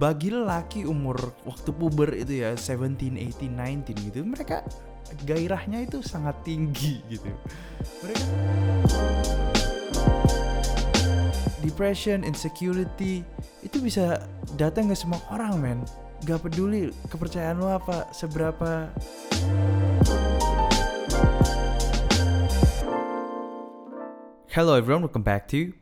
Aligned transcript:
bagi 0.00 0.32
lelaki 0.32 0.88
umur 0.88 1.36
waktu 1.44 1.76
puber 1.76 2.16
itu 2.16 2.40
ya 2.40 2.56
17, 2.56 2.96
18, 2.96 3.36
19 3.52 4.08
gitu 4.08 4.24
mereka 4.24 4.64
gairahnya 5.28 5.84
itu 5.84 6.00
sangat 6.00 6.40
tinggi 6.40 7.04
gitu. 7.12 7.28
Mereka 8.00 8.24
depression, 11.60 12.24
insecurity 12.24 13.20
itu 13.60 13.76
bisa 13.84 14.24
datang 14.56 14.88
ke 14.88 14.96
semua 14.96 15.20
orang 15.28 15.60
men. 15.60 15.78
Gak 16.24 16.48
peduli 16.48 16.96
kepercayaan 17.12 17.60
lo 17.60 17.68
apa 17.68 18.08
seberapa. 18.16 18.88
Hello 24.48 24.80
everyone, 24.80 25.04
welcome 25.04 25.20
back 25.20 25.44
to 25.52 25.76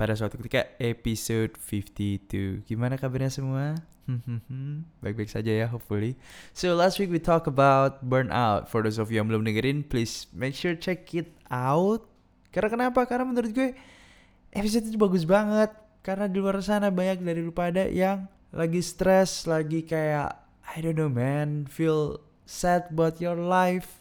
pada 0.00 0.16
suatu 0.16 0.40
ketika 0.40 0.64
episode 0.80 1.52
52 1.60 2.64
Gimana 2.64 2.96
kabarnya 2.96 3.28
semua? 3.28 3.76
Baik-baik 5.04 5.28
saja 5.28 5.52
ya 5.52 5.68
hopefully. 5.68 6.16
So 6.56 6.72
last 6.72 6.96
week 6.96 7.12
we 7.12 7.20
talk 7.20 7.44
about 7.44 8.00
burnout. 8.00 8.72
For 8.72 8.80
those 8.80 8.96
of 8.96 9.12
you 9.12 9.20
yang 9.20 9.28
belum 9.28 9.44
dengerin 9.44 9.84
Please 9.84 10.24
make 10.32 10.56
sure 10.56 10.72
check 10.72 11.12
it 11.12 11.36
out. 11.52 12.08
Karena 12.48 12.72
kenapa? 12.72 13.04
Karena 13.04 13.28
menurut 13.28 13.52
gue 13.52 13.76
Episode 14.56 14.88
itu 14.88 14.96
bagus 14.96 15.28
banget. 15.28 15.68
Karena 16.00 16.24
di 16.32 16.40
luar 16.40 16.56
sana 16.64 16.88
banyak 16.88 17.20
dari 17.20 17.44
lu 17.44 17.52
pada 17.52 17.84
yang 17.84 18.24
Lagi 18.56 18.80
stress 18.80 19.44
Lagi 19.44 19.84
kayak 19.84 20.32
I 20.64 20.80
don't 20.80 20.96
know 20.96 21.12
man. 21.12 21.68
Feel 21.68 22.24
sad 22.48 22.88
about 22.88 23.20
your 23.20 23.36
life 23.36 23.99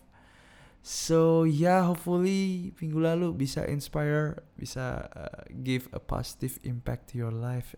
So 0.81 1.43
yeah, 1.43 1.83
hopefully 1.83 2.71
minggu 2.79 3.03
lalu 3.03 3.35
bisa 3.35 3.67
inspire, 3.67 4.39
bisa 4.55 5.11
uh, 5.11 5.43
give 5.61 5.91
a 5.91 5.99
positive 5.99 6.55
impact 6.63 7.11
to 7.13 7.19
your 7.19 7.35
life. 7.35 7.75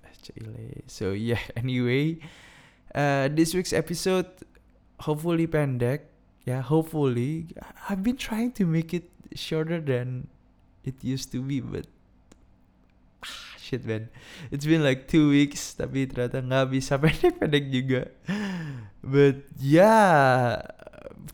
So 0.85 1.11
yeah, 1.17 1.41
anyway, 1.61 2.22
uh, 2.94 3.27
this 3.33 3.57
week's 3.57 3.73
episode 3.73 4.29
hopefully 5.02 5.49
pendek. 5.49 6.13
Yeah, 6.45 6.61
hopefully 6.61 7.53
I've 7.89 8.02
been 8.02 8.17
trying 8.17 8.53
to 8.57 8.66
make 8.66 8.94
it 8.94 9.09
shorter 9.33 9.81
than 9.81 10.29
it 10.85 11.02
used 11.02 11.31
to 11.33 11.41
be, 11.41 11.61
but 11.61 11.85
ah, 13.22 13.57
shit 13.57 13.85
man, 13.85 14.09
it's 14.49 14.66
been 14.66 14.81
like 14.81 15.05
two 15.05 15.29
weeks 15.29 15.73
tapi 15.77 16.09
ternyata 16.09 16.41
nggak 16.41 16.66
bisa 16.73 16.97
pendek-pendek 17.02 17.66
juga. 17.69 18.02
But 19.02 19.49
yeah, 19.57 20.66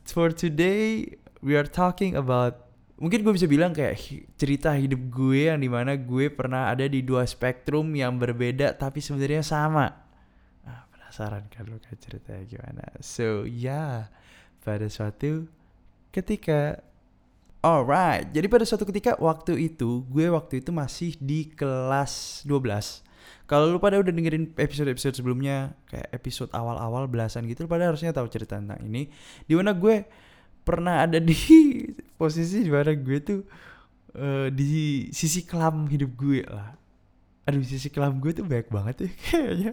for 0.07 0.31
today 0.31 1.16
we 1.41 1.53
are 1.57 1.67
talking 1.67 2.17
about 2.17 2.67
mungkin 2.97 3.21
gue 3.21 3.33
bisa 3.33 3.45
bilang 3.45 3.71
kayak 3.73 3.97
cerita 4.37 4.73
hidup 4.73 4.97
gue 5.13 5.53
yang 5.53 5.61
di 5.61 5.69
mana 5.69 5.93
gue 5.93 6.33
pernah 6.33 6.73
ada 6.73 6.85
di 6.89 7.05
dua 7.05 7.23
spektrum 7.29 7.93
yang 7.93 8.17
berbeda 8.17 8.73
tapi 8.73 9.01
sebenarnya 9.01 9.45
sama. 9.45 9.85
Ah, 10.65 10.89
penasaran 10.89 11.45
kan 11.53 11.69
lo 11.69 11.77
kayak 11.77 11.99
ceritanya 12.01 12.43
gimana? 12.49 12.83
So 12.99 13.45
yeah, 13.45 14.09
pada 14.65 14.89
suatu 14.89 15.45
ketika 16.09 16.81
Alright, 17.57 18.31
jadi 18.31 18.45
pada 18.47 18.63
suatu 18.69 18.85
ketika 18.85 19.17
waktu 19.17 19.57
itu 19.73 20.05
gue 20.13 20.29
waktu 20.29 20.61
itu 20.61 20.69
masih 20.69 21.17
di 21.17 21.49
kelas 21.51 22.45
12 22.45 23.03
kalau 23.49 23.71
lu 23.71 23.79
pada 23.81 23.97
udah 23.97 24.13
dengerin 24.13 24.53
episode-episode 24.55 25.17
sebelumnya 25.17 25.73
kayak 25.89 26.07
episode 26.15 26.51
awal-awal 26.53 27.09
belasan 27.09 27.49
gitu 27.49 27.65
lu 27.65 27.69
pada 27.71 27.89
harusnya 27.89 28.13
tahu 28.13 28.29
cerita 28.29 28.61
tentang 28.61 28.79
ini 28.85 29.09
di 29.49 29.53
mana 29.57 29.73
gue 29.73 30.05
pernah 30.67 31.07
ada 31.07 31.23
di 31.23 31.35
posisi 32.19 32.67
di 32.67 32.67
mana 32.67 32.91
gue 32.91 33.19
tuh 33.23 33.39
uh, 34.19 34.51
di 34.51 35.07
sisi 35.15 35.47
kelam 35.47 35.87
hidup 35.87 36.11
gue 36.19 36.43
lah. 36.43 36.75
Aduh 37.47 37.63
sisi 37.63 37.87
kelam 37.87 38.19
gue 38.19 38.35
tuh 38.35 38.43
banyak 38.43 38.67
banget 38.67 38.95
ya 39.07 39.09
kayaknya. 39.23 39.71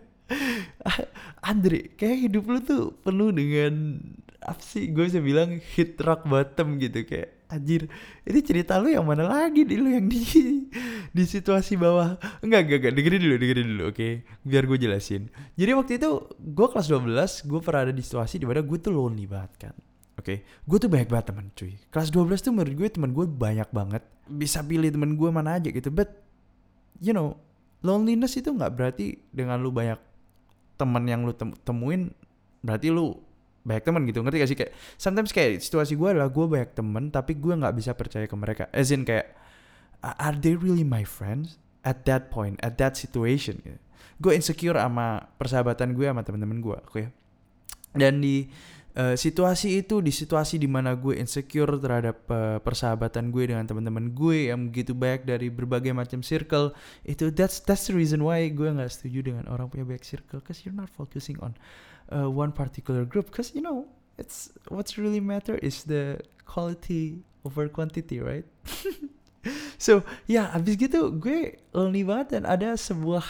Andre 1.42 1.92
kayak 1.98 2.18
hidup 2.30 2.44
lu 2.46 2.58
tuh 2.62 2.82
penuh 3.02 3.34
dengan 3.34 3.98
apa 4.38 4.62
sih? 4.62 4.86
Gue 4.94 5.10
bisa 5.10 5.18
bilang 5.18 5.58
hit 5.74 5.98
rock 5.98 6.30
bottom 6.30 6.78
gitu 6.78 7.02
kayak 7.02 7.34
anjir 7.44 7.86
ini 8.26 8.40
cerita 8.42 8.82
lu 8.82 8.90
yang 8.90 9.06
mana 9.06 9.30
lagi 9.30 9.62
di 9.62 9.78
lu 9.78 9.92
yang 9.92 10.06
di 10.06 10.22
di 11.16 11.24
situasi 11.26 11.74
bawah? 11.74 12.16
Enggak 12.40 12.70
enggak 12.70 12.78
enggak 12.78 12.94
dengerin 12.94 13.20
dulu 13.20 13.36
dengerin 13.42 13.66
dulu 13.74 13.84
oke? 13.90 13.96
Okay? 13.98 14.12
biar 14.46 14.64
gue 14.70 14.78
jelasin. 14.78 15.22
Jadi 15.58 15.70
waktu 15.74 15.92
itu 15.98 16.10
gue 16.38 16.66
kelas 16.70 16.86
12 16.86 17.50
gue 17.50 17.60
pernah 17.60 17.80
ada 17.90 17.92
di 17.92 18.02
situasi 18.06 18.38
di 18.38 18.46
mana 18.46 18.62
gue 18.62 18.78
tuh 18.78 18.94
lonely 18.94 19.26
banget 19.26 19.52
kan 19.68 19.74
Oke, 20.14 20.22
okay? 20.22 20.38
gue 20.46 20.78
tuh 20.78 20.90
banyak 20.90 21.08
banget 21.10 21.26
teman 21.34 21.46
cuy. 21.58 21.74
Kelas 21.90 22.08
12 22.14 22.38
tuh 22.38 22.52
menurut 22.54 22.74
gue 22.78 22.88
teman 22.88 23.10
gue 23.10 23.26
banyak 23.26 23.68
banget. 23.74 24.02
Bisa 24.30 24.62
pilih 24.62 24.88
teman 24.88 25.18
gue 25.18 25.30
mana 25.30 25.58
aja 25.58 25.68
gitu. 25.68 25.90
But 25.90 26.14
you 27.02 27.10
know, 27.10 27.34
loneliness 27.82 28.38
itu 28.38 28.54
nggak 28.54 28.72
berarti 28.78 29.18
dengan 29.34 29.58
lu 29.58 29.74
banyak 29.74 29.98
teman 30.78 31.02
yang 31.06 31.26
lu 31.26 31.34
tem 31.34 31.50
temuin 31.66 32.14
berarti 32.62 32.94
lu 32.94 33.18
banyak 33.66 33.82
teman 33.82 34.02
gitu. 34.06 34.22
Ngerti 34.22 34.36
gak 34.38 34.50
sih 34.50 34.58
kayak 34.58 34.72
sometimes 35.00 35.30
kayak 35.34 35.58
situasi 35.58 35.98
gue 35.98 36.08
adalah 36.14 36.30
gue 36.30 36.46
banyak 36.46 36.70
teman 36.76 37.10
tapi 37.10 37.34
gue 37.34 37.54
nggak 37.56 37.74
bisa 37.74 37.90
percaya 37.96 38.30
ke 38.30 38.36
mereka. 38.38 38.70
As 38.70 38.94
in 38.94 39.02
kayak 39.02 39.34
are 40.04 40.36
they 40.36 40.54
really 40.54 40.84
my 40.84 41.02
friends 41.02 41.56
at 41.84 42.04
that 42.04 42.28
point, 42.28 42.60
at 42.60 42.76
that 42.76 42.94
situation? 42.94 43.60
Gitu. 43.64 43.80
Gue 44.20 44.32
insecure 44.36 44.76
sama 44.76 45.32
persahabatan 45.40 45.96
gue 45.96 46.06
sama 46.06 46.22
teman-teman 46.22 46.58
gue, 46.60 46.78
oke. 46.78 46.92
Okay? 46.92 47.06
Dan 47.94 48.20
di 48.20 48.48
uh, 48.98 49.14
situasi 49.14 49.82
itu 49.82 50.02
di 50.02 50.10
situasi 50.10 50.58
di 50.58 50.66
mana 50.70 50.94
gue 50.98 51.18
insecure 51.18 51.78
terhadap 51.78 52.26
uh, 52.30 52.58
persahabatan 52.62 53.30
gue 53.30 53.50
dengan 53.50 53.66
teman-teman 53.66 54.14
gue 54.14 54.50
yang 54.50 54.70
begitu 54.70 54.94
banyak 54.94 55.26
dari 55.26 55.48
berbagai 55.50 55.94
macam 55.94 56.22
circle 56.22 56.74
itu 57.06 57.30
that's 57.34 57.62
that's 57.62 57.86
the 57.86 57.94
reason 57.94 58.22
why 58.22 58.42
gue 58.50 58.66
nggak 58.70 58.90
setuju 58.90 59.34
dengan 59.34 59.44
orang 59.50 59.70
punya 59.70 59.86
banyak 59.86 60.02
circle 60.06 60.42
cause 60.42 60.62
you're 60.62 60.74
not 60.74 60.90
focusing 60.90 61.38
on 61.42 61.54
uh, 62.10 62.28
one 62.30 62.52
particular 62.52 63.04
group. 63.04 63.30
Cause 63.30 63.52
you 63.54 63.62
know 63.62 63.86
it's 64.18 64.50
what's 64.68 64.98
really 64.98 65.20
matter 65.20 65.56
is 65.58 65.84
the 65.84 66.20
quality 66.44 67.22
over 67.44 67.68
quantity 67.68 68.20
right? 68.20 68.44
So 69.76 70.08
ya 70.24 70.48
yeah, 70.48 70.56
abis 70.56 70.80
gitu 70.80 71.20
gue 71.20 71.60
lonely 71.76 72.00
banget 72.00 72.40
dan 72.40 72.48
ada 72.48 72.80
sebuah 72.80 73.26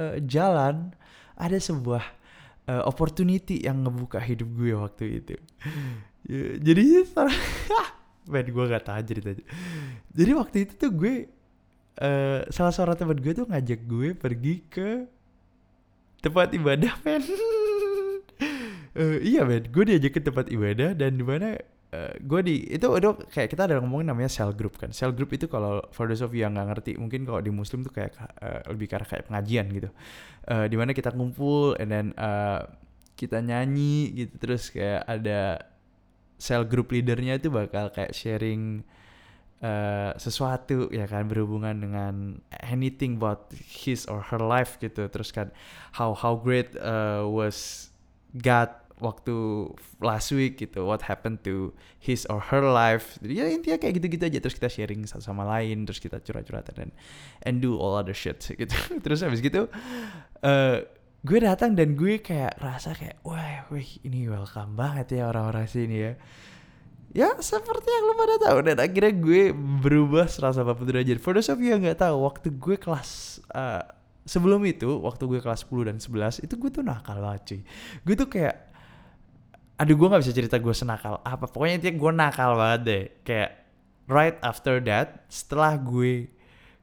uh, 0.00 0.16
jalan 0.24 0.96
ada 1.36 1.60
sebuah 1.60 2.00
uh, 2.68 2.82
opportunity 2.84 3.64
yang 3.64 3.80
ngebuka 3.82 4.20
hidup 4.20 4.48
gue 4.52 4.72
waktu 4.76 5.04
itu. 5.24 5.34
ya, 6.28 6.44
jadi 6.60 7.08
men 8.28 8.46
gue 8.46 8.64
gak 8.68 8.84
tahan 8.84 9.04
ceritanya. 9.08 9.44
Jadi 10.12 10.30
waktu 10.36 10.56
itu 10.68 10.72
tuh 10.76 10.92
gue 10.92 11.14
uh, 12.04 12.40
salah 12.52 12.72
seorang 12.72 12.96
teman 13.00 13.18
gue 13.18 13.32
tuh 13.32 13.48
ngajak 13.48 13.80
gue 13.88 14.08
pergi 14.12 14.54
ke 14.68 15.08
tempat 16.20 16.52
ibadah 16.52 16.92
men. 17.04 17.24
uh, 19.00 19.18
iya 19.24 19.48
men, 19.48 19.64
gue 19.64 19.84
diajak 19.88 20.12
ke 20.16 20.20
tempat 20.20 20.52
ibadah 20.52 20.92
dan 20.92 21.16
di 21.16 21.24
mana 21.24 21.56
uh, 21.92 22.14
gue 22.20 22.40
di 22.44 22.54
itu 22.68 22.86
itu 22.86 23.10
kayak 23.32 23.48
kita 23.52 23.62
ada 23.68 23.80
ngomongin 23.80 24.12
namanya 24.12 24.30
cell 24.30 24.52
group 24.52 24.76
kan. 24.76 24.92
Cell 24.92 25.12
group 25.14 25.32
itu 25.32 25.48
kalau 25.48 25.80
for 25.92 26.08
those 26.08 26.24
of 26.24 26.32
you 26.32 26.44
yang 26.44 26.56
nggak 26.56 26.68
ngerti 26.76 26.92
mungkin 27.00 27.24
kalau 27.24 27.40
di 27.40 27.52
muslim 27.52 27.84
tuh 27.84 27.92
kayak 27.92 28.16
uh, 28.40 28.60
lebih 28.72 28.88
karena 28.90 29.06
kayak 29.08 29.24
pengajian 29.28 29.66
gitu. 29.72 29.88
Uh, 30.48 30.64
di 30.68 30.76
mana 30.76 30.92
kita 30.96 31.12
ngumpul 31.12 31.76
and 31.76 31.88
then 31.92 32.06
uh, 32.16 32.64
kita 33.16 33.40
nyanyi 33.40 34.12
gitu. 34.14 34.34
Terus 34.40 34.72
kayak 34.72 35.02
ada 35.08 35.64
cell 36.38 36.62
group 36.62 36.94
leadernya 36.94 37.40
itu 37.40 37.50
bakal 37.50 37.90
kayak 37.90 38.14
sharing 38.14 38.86
uh, 39.60 40.14
sesuatu 40.14 40.86
ya 40.94 41.10
kan 41.10 41.26
berhubungan 41.26 41.74
dengan 41.82 42.14
anything 42.62 43.18
about 43.18 43.50
his 43.54 44.06
or 44.06 44.22
her 44.22 44.40
life 44.40 44.78
gitu. 44.78 45.10
Terus 45.10 45.34
kan 45.34 45.50
how 45.98 46.14
how 46.14 46.38
great 46.38 46.72
uh, 46.78 47.26
was 47.26 47.90
God 48.36 48.70
waktu 48.98 49.66
last 50.02 50.34
week 50.34 50.58
gitu 50.58 50.82
what 50.82 51.06
happened 51.06 51.42
to 51.46 51.70
his 51.98 52.26
or 52.26 52.42
her 52.50 52.62
life. 52.62 53.18
Ya 53.22 53.46
intinya 53.46 53.78
kayak 53.78 54.02
gitu-gitu 54.02 54.24
aja 54.26 54.38
terus 54.42 54.54
kita 54.58 54.68
sharing 54.70 55.06
satu 55.06 55.22
sama 55.22 55.46
lain 55.46 55.86
terus 55.86 56.02
kita 56.02 56.18
curhat-curhatan 56.22 56.74
dan 56.74 56.90
and 57.46 57.62
do 57.62 57.78
all 57.78 57.94
other 57.94 58.14
shit 58.14 58.42
gitu. 58.60 58.74
Terus 59.02 59.22
habis 59.22 59.38
gitu 59.40 59.70
uh, 60.42 60.78
gue 61.22 61.38
datang 61.42 61.74
dan 61.74 61.98
gue 61.98 62.22
kayak 62.22 62.58
rasa 62.62 62.94
kayak 62.94 63.18
wah 63.26 63.66
wih 63.74 63.98
ini 64.06 64.30
welcome 64.30 64.78
banget 64.78 65.18
ya 65.18 65.30
orang-orang 65.30 65.66
sini 65.66 65.96
ya. 65.98 66.12
Ya 67.08 67.32
seperti 67.40 67.88
yang 67.88 68.04
lo 68.04 68.14
pada 68.20 68.36
tahu 68.36 68.58
dan 68.68 68.76
akhirnya 68.84 69.16
gue 69.16 69.42
berubah 69.56 70.28
180 70.28 70.60
derajat 70.84 71.18
for 71.18 71.32
those 71.32 71.48
of 71.48 71.56
you 71.56 71.72
yang 71.72 71.80
nggak 71.80 72.04
tahu 72.04 72.20
waktu 72.20 72.52
gue 72.52 72.76
kelas 72.76 73.40
uh, 73.56 73.80
sebelum 74.28 74.60
itu 74.68 75.00
waktu 75.00 75.24
gue 75.24 75.40
kelas 75.40 75.64
10 75.64 75.88
dan 75.88 75.96
11 75.96 76.44
itu 76.44 76.54
gue 76.60 76.70
tuh 76.70 76.84
nakal 76.84 77.16
banget 77.18 77.42
cuy. 77.48 77.60
Gue 78.04 78.14
tuh 78.14 78.28
kayak 78.28 78.68
aduh 79.78 79.94
gue 79.94 80.08
nggak 80.10 80.22
bisa 80.26 80.34
cerita 80.34 80.56
gue 80.58 80.74
senakal 80.74 81.22
apa. 81.22 81.46
Pokoknya 81.46 81.78
intinya 81.78 81.96
gue 81.96 82.12
nakal 82.12 82.50
banget 82.58 82.80
deh. 82.82 83.04
Kayak 83.22 83.50
right 84.10 84.36
after 84.42 84.82
that 84.82 85.24
setelah 85.30 85.78
gue 85.78 86.26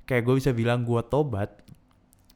kayak 0.07 0.23
gue 0.23 0.35
bisa 0.39 0.55
bilang 0.55 0.87
gue 0.87 1.01
tobat 1.11 1.51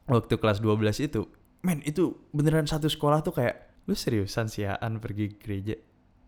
waktu 0.10 0.36
kelas 0.36 0.60
12 0.60 1.06
itu 1.06 1.22
men 1.64 1.80
itu 1.86 2.18
beneran 2.36 2.66
satu 2.66 2.90
sekolah 2.90 3.24
tuh 3.24 3.36
kayak 3.36 3.56
lu 3.88 3.96
seriusan 3.96 4.52
siaan 4.52 5.00
pergi 5.00 5.34
gereja? 5.40 5.76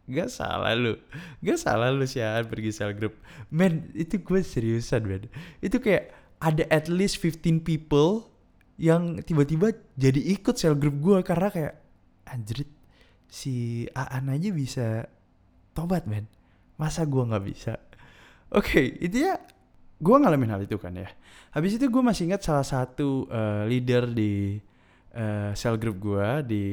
Gak 0.10 0.34
salah 0.34 0.74
lu. 0.74 0.98
Gak 1.46 1.62
salah 1.62 1.94
lu 1.94 2.04
siaan 2.10 2.50
pergi 2.50 2.74
sel 2.74 2.98
group. 2.98 3.16
Men 3.54 3.94
itu 3.94 4.18
gue 4.18 4.42
seriusan 4.42 5.06
men. 5.06 5.30
Itu 5.62 5.78
kayak 5.78 6.10
ada 6.42 6.66
at 6.74 6.90
least 6.90 7.22
15 7.22 7.62
people 7.62 8.32
yang 8.82 9.22
tiba-tiba 9.22 9.78
jadi 9.94 10.18
ikut 10.34 10.58
sel 10.58 10.74
grup 10.74 10.98
gue 10.98 11.20
karena 11.22 11.54
kayak 11.54 11.74
anjrit 12.26 12.81
si 13.32 13.88
Aan 13.96 14.28
aja 14.28 14.52
bisa 14.52 15.08
tobat 15.72 16.04
men. 16.04 16.28
Masa 16.76 17.08
gue 17.08 17.24
nggak 17.24 17.46
bisa? 17.48 17.80
Oke 18.52 18.68
okay, 18.68 18.86
itu 19.00 19.24
ya 19.24 19.40
gue 20.02 20.16
ngalamin 20.20 20.52
hal 20.52 20.62
itu 20.68 20.76
kan 20.76 20.92
ya. 20.92 21.08
Habis 21.56 21.80
itu 21.80 21.88
gue 21.88 22.04
masih 22.04 22.28
ingat 22.28 22.44
salah 22.44 22.68
satu 22.68 23.32
uh, 23.32 23.64
leader 23.64 24.12
di 24.12 24.60
uh, 25.16 25.56
sel 25.56 25.80
grup 25.80 26.04
gue 26.04 26.28
di 26.44 26.64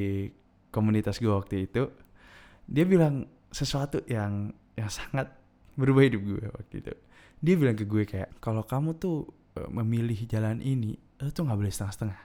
komunitas 0.75 1.23
gue 1.23 1.31
waktu 1.31 1.71
itu. 1.71 1.87
Dia 2.67 2.83
bilang 2.83 3.23
sesuatu 3.55 4.03
yang 4.11 4.51
yang 4.75 4.91
sangat 4.91 5.31
berubah 5.79 6.03
hidup 6.11 6.23
gue 6.27 6.47
waktu 6.51 6.75
itu. 6.83 6.93
Dia 7.39 7.55
bilang 7.55 7.79
ke 7.79 7.87
gue 7.87 8.03
kayak 8.03 8.43
kalau 8.43 8.67
kamu 8.67 8.99
tuh 8.99 9.31
uh, 9.55 9.71
memilih 9.71 10.19
jalan 10.27 10.59
ini 10.59 10.99
lu 11.23 11.31
tuh 11.31 11.47
nggak 11.47 11.59
boleh 11.59 11.71
setengah-setengah. 11.71 12.21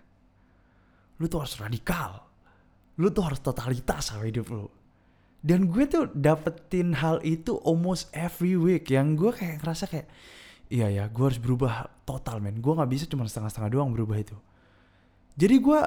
Lu 1.22 1.30
tuh 1.30 1.46
harus 1.46 1.54
radikal 1.62 2.33
lu 3.00 3.10
tuh 3.10 3.25
harus 3.25 3.42
totalitas 3.42 4.13
sama 4.13 4.30
hidup 4.30 4.50
lu. 4.54 4.68
Dan 5.44 5.68
gue 5.68 5.84
tuh 5.90 6.07
dapetin 6.16 6.95
hal 6.95 7.19
itu 7.25 7.60
almost 7.68 8.07
every 8.16 8.56
week 8.56 8.88
yang 8.88 9.19
gue 9.19 9.34
kayak 9.36 9.60
ngerasa 9.60 9.92
kayak 9.92 10.07
iya 10.72 10.88
ya 10.88 11.04
gue 11.12 11.25
harus 11.28 11.42
berubah 11.42 11.92
total 12.07 12.40
men. 12.40 12.63
Gue 12.63 12.74
nggak 12.78 12.92
bisa 12.92 13.06
cuma 13.10 13.28
setengah-setengah 13.28 13.72
doang 13.74 13.92
berubah 13.92 14.24
itu. 14.24 14.38
Jadi 15.36 15.56
gue 15.60 15.81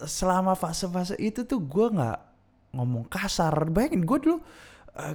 selama 0.00 0.56
fase-fase 0.56 1.14
itu 1.20 1.46
tuh 1.46 1.62
gue 1.62 1.86
nggak 1.92 2.18
ngomong 2.74 3.06
kasar. 3.06 3.54
Bayangin 3.70 4.02
gue 4.02 4.18
dulu 4.18 4.36
uh, 4.96 5.14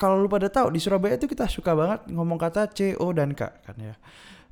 kalau 0.00 0.16
lu 0.16 0.32
pada 0.32 0.48
tahu 0.48 0.72
di 0.72 0.80
Surabaya 0.80 1.20
itu 1.20 1.28
kita 1.28 1.44
suka 1.44 1.76
banget 1.76 2.08
ngomong 2.08 2.40
kata 2.40 2.72
C, 2.72 2.96
O, 2.96 3.12
dan 3.12 3.36
K 3.36 3.52
kan 3.60 3.76
ya. 3.76 3.94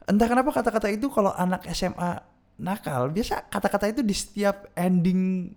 Entah 0.04 0.28
kenapa 0.28 0.52
kata-kata 0.52 0.92
itu 0.92 1.08
kalau 1.08 1.32
anak 1.32 1.64
SMA 1.72 2.20
nakal, 2.60 3.08
biasa 3.08 3.48
kata-kata 3.48 3.88
itu 3.88 4.04
di 4.04 4.12
setiap 4.12 4.68
ending 4.76 5.52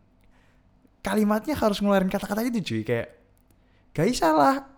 kalimatnya 1.01 1.57
harus 1.57 1.81
ngeluarin 1.81 2.09
kata-kata 2.09 2.45
itu 2.45 2.61
cuy 2.61 2.81
kayak 2.85 3.09
gak 3.91 4.07
salah. 4.15 4.69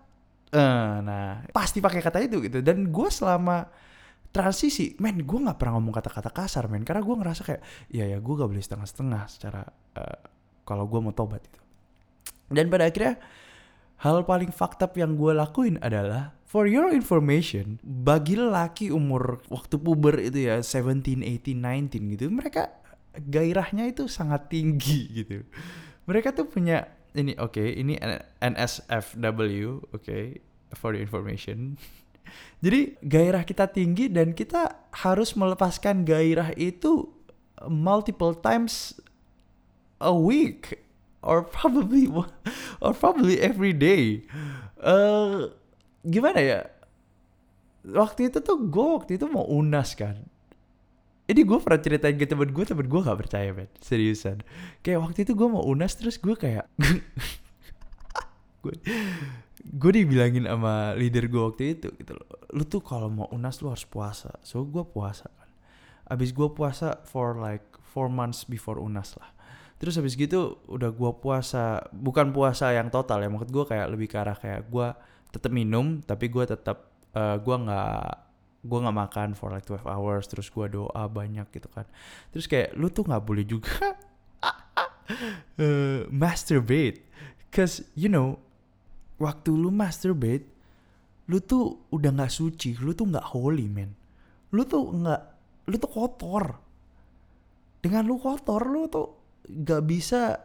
Uh, 0.53 1.01
nah 1.01 1.41
pasti 1.49 1.81
pakai 1.81 1.99
kata 1.99 2.21
itu 2.21 2.37
gitu 2.45 2.61
dan 2.61 2.93
gue 2.93 3.09
selama 3.09 3.65
transisi, 4.33 4.97
men 4.97 5.21
gue 5.21 5.39
nggak 5.45 5.57
pernah 5.57 5.77
ngomong 5.77 5.93
kata-kata 5.93 6.29
kasar 6.33 6.65
men 6.69 6.81
karena 6.81 7.01
gue 7.05 7.15
ngerasa 7.21 7.41
kayak 7.45 7.61
iya 7.93 8.09
ya 8.09 8.17
gue 8.17 8.33
gak 8.33 8.49
boleh 8.49 8.63
setengah-setengah 8.63 9.23
secara 9.29 9.61
uh, 9.97 10.19
kalau 10.65 10.89
gue 10.89 10.99
mau 11.01 11.13
tobat 11.13 11.41
itu. 11.45 11.59
Dan 12.53 12.69
pada 12.69 12.89
akhirnya 12.89 13.17
hal 14.03 14.25
paling 14.27 14.51
up 14.53 14.93
yang 14.99 15.15
gue 15.15 15.31
lakuin 15.31 15.79
adalah 15.79 16.35
for 16.43 16.69
your 16.69 16.91
information 16.93 17.81
bagi 17.81 18.37
lelaki 18.37 18.93
umur 18.93 19.41
waktu 19.49 19.79
puber 19.79 20.21
itu 20.21 20.53
ya 20.53 20.61
17, 20.61 21.01
18, 21.01 21.57
19 21.89 22.13
gitu 22.13 22.29
mereka 22.29 22.69
gairahnya 23.17 23.89
itu 23.89 24.05
sangat 24.05 24.53
tinggi 24.53 25.23
gitu 25.23 25.47
mereka 26.09 26.35
tuh 26.35 26.47
punya 26.47 26.89
ini 27.13 27.37
oke 27.37 27.57
okay, 27.57 27.77
ini 27.77 27.99
NSFW 28.41 29.83
oke 29.91 30.03
okay, 30.03 30.41
for 30.73 30.97
your 30.97 31.05
information 31.05 31.77
jadi 32.65 32.97
gairah 33.03 33.43
kita 33.45 33.69
tinggi 33.69 34.09
dan 34.09 34.33
kita 34.33 34.89
harus 34.91 35.37
melepaskan 35.37 36.07
gairah 36.07 36.55
itu 36.57 37.11
multiple 37.67 38.35
times 38.35 38.97
a 40.03 40.11
week 40.11 40.83
or 41.23 41.41
probably 41.41 42.11
or 42.83 42.91
probably 42.93 43.39
every 43.39 43.71
day. 43.71 44.27
Uh, 44.83 45.55
gimana 46.03 46.39
ya? 46.43 46.61
Waktu 47.83 48.31
itu 48.31 48.39
tuh 48.43 48.59
gue 48.67 48.87
waktu 48.99 49.15
itu 49.15 49.27
mau 49.27 49.47
unas 49.47 49.95
kan. 49.95 50.19
Ini 51.33 51.41
gue 51.41 51.57
pernah 51.57 51.81
ceritain 51.81 52.13
ke 52.13 52.29
temen 52.29 52.53
gue, 52.53 52.61
temen 52.61 52.85
gue 52.85 53.01
gak 53.01 53.17
percaya 53.17 53.49
men, 53.57 53.69
seriusan. 53.81 54.45
Kayak 54.85 55.01
waktu 55.01 55.25
itu 55.25 55.33
gue 55.33 55.47
mau 55.49 55.65
unas 55.65 55.97
terus 55.97 56.21
gue 56.21 56.37
kayak, 56.37 56.69
gue 58.63 58.73
gue 59.63 59.91
dibilangin 59.97 60.45
sama 60.45 60.93
leader 60.93 61.25
gue 61.25 61.41
waktu 61.41 61.63
itu 61.73 61.89
gitu 61.97 62.13
loh. 62.13 62.29
Lu 62.53 62.63
tuh 62.69 62.85
kalau 62.85 63.09
mau 63.09 63.27
unas 63.33 63.57
lu 63.65 63.73
harus 63.73 63.89
puasa. 63.89 64.37
So 64.45 64.61
gue 64.61 64.85
puasa 64.85 65.25
kan. 65.25 65.49
Abis 66.13 66.29
gue 66.37 66.53
puasa 66.53 67.01
for 67.09 67.41
like 67.41 67.65
four 67.81 68.13
months 68.13 68.45
before 68.45 68.77
unas 68.77 69.17
lah 69.17 69.33
terus 69.83 69.99
habis 69.99 70.15
gitu 70.15 70.63
udah 70.71 70.95
gua 70.95 71.19
puasa 71.19 71.83
bukan 71.91 72.31
puasa 72.31 72.71
yang 72.71 72.87
total 72.87 73.19
ya 73.19 73.27
maksud 73.27 73.51
gua 73.51 73.67
kayak 73.67 73.91
lebih 73.91 74.07
ke 74.07 74.15
arah 74.15 74.39
kayak 74.39 74.71
gua 74.71 74.95
tetap 75.27 75.51
minum 75.51 75.99
tapi 75.99 76.31
gua 76.31 76.47
tetap 76.47 77.03
uh, 77.11 77.35
gua 77.43 77.55
nggak 77.59 78.07
gua 78.63 78.87
nggak 78.87 78.97
makan 78.97 79.29
for 79.35 79.51
like 79.51 79.67
12 79.67 79.83
hours 79.85 80.25
terus 80.31 80.47
gua 80.49 80.71
doa 80.71 81.03
banyak 81.07 81.47
gitu 81.51 81.67
kan. 81.69 81.85
Terus 82.31 82.47
kayak 82.47 82.75
lu 82.79 82.87
tuh 82.89 83.03
nggak 83.05 83.23
boleh 83.23 83.43
juga 83.43 83.95
uh, 85.59 86.07
masturbate. 86.23 87.03
Cause 87.53 87.85
you 87.93 88.09
know 88.09 88.41
waktu 89.21 89.53
lu 89.53 89.69
masturbate 89.69 90.49
lu 91.29 91.39
tuh 91.39 91.87
udah 91.93 92.11
nggak 92.11 92.33
suci 92.33 92.75
lu 92.83 92.91
tuh 92.91 93.07
nggak 93.07 93.31
holy 93.31 93.71
man 93.71 93.95
lu 94.51 94.67
tuh 94.67 94.91
nggak 94.91 95.21
lu 95.69 95.75
tuh 95.79 95.91
kotor. 95.91 96.45
Dengan 97.83 98.07
lu 98.07 98.15
kotor 98.15 98.63
lu 98.63 98.87
tuh 98.87 99.07
gak 99.43 99.83
bisa 99.83 100.39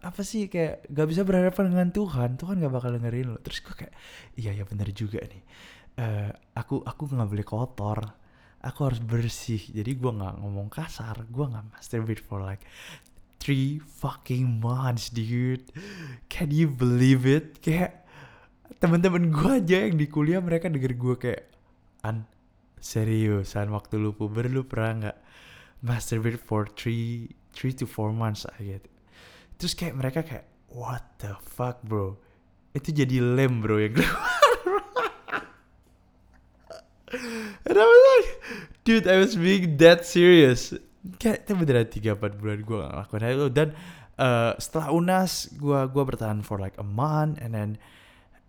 apa 0.00 0.20
sih 0.24 0.48
kayak 0.48 0.88
gak 0.92 1.08
bisa 1.08 1.24
berhadapan 1.24 1.72
dengan 1.72 1.88
Tuhan. 1.92 2.36
Tuhan 2.36 2.60
gak 2.60 2.72
bakal 2.72 2.96
dengerin 2.96 3.36
lo 3.36 3.38
terus 3.40 3.64
gue 3.64 3.72
kayak 3.72 3.94
iya 4.36 4.56
ya 4.56 4.64
bener 4.64 4.92
juga 4.92 5.20
nih 5.24 5.40
uh, 6.00 6.32
aku 6.56 6.80
aku 6.80 7.12
nggak 7.12 7.30
boleh 7.30 7.46
kotor. 7.46 8.00
Aku 8.60 8.88
harus 8.88 9.00
bersih. 9.00 9.60
Jadi 9.60 9.96
gue 9.96 10.12
nggak 10.12 10.40
ngomong 10.40 10.72
kasar. 10.72 11.28
Gue 11.28 11.48
nggak 11.48 11.76
masturbate 11.76 12.24
for 12.24 12.40
like 12.40 12.64
three 13.40 13.80
fucking 14.00 14.60
months 14.60 15.12
dude. 15.12 15.68
Can 16.32 16.52
you 16.52 16.68
believe 16.68 17.28
it? 17.28 17.60
Kayak 17.60 18.04
teman-teman 18.80 19.28
gue 19.28 19.60
aja 19.60 19.88
yang 19.88 19.96
di 20.00 20.08
kuliah 20.08 20.40
mereka 20.40 20.72
denger 20.72 20.96
gue 20.96 21.14
kayak 21.20 21.42
an 22.00 22.24
seriusan 22.80 23.68
waktu 23.76 24.00
lu 24.00 24.16
puber 24.16 24.48
lu 24.48 24.64
pernah 24.64 24.92
nggak 24.96 25.18
masturbate 25.84 26.40
for 26.40 26.64
three 26.64 27.28
three 27.52 27.76
to 27.76 27.84
four 27.84 28.12
months? 28.12 28.48
I 28.56 28.76
get 28.76 28.84
terus 29.60 29.76
kayak 29.76 29.94
mereka 30.00 30.24
kayak 30.24 30.48
what 30.72 31.04
the 31.20 31.36
fuck 31.44 31.84
bro? 31.84 32.16
Itu 32.72 32.96
jadi 32.96 33.20
lem 33.20 33.60
bro 33.60 33.76
yang 33.76 33.92
keluar 33.92 34.16
and 37.70 37.78
I 37.78 37.86
was 37.86 38.02
like 38.10 38.28
dude 38.84 39.06
I 39.06 39.22
was 39.22 39.38
being 39.38 39.78
that 39.78 40.02
serious. 40.02 40.74
Kayak 41.16 41.48
itu 41.48 41.52
beneran 41.56 41.88
tiga 41.88 42.10
empat 42.18 42.36
bulan 42.36 42.60
gue 42.60 42.76
gak 42.76 42.90
ngelakuin 42.92 43.22
hal 43.24 43.32
itu. 43.32 43.48
Dan 43.54 43.68
uh, 44.20 44.52
setelah 44.60 44.88
unas 44.92 45.48
gue 45.56 45.78
gua 45.88 46.04
bertahan 46.04 46.44
for 46.44 46.60
like 46.60 46.76
a 46.76 46.84
month 46.84 47.40
and 47.40 47.56
then 47.56 47.70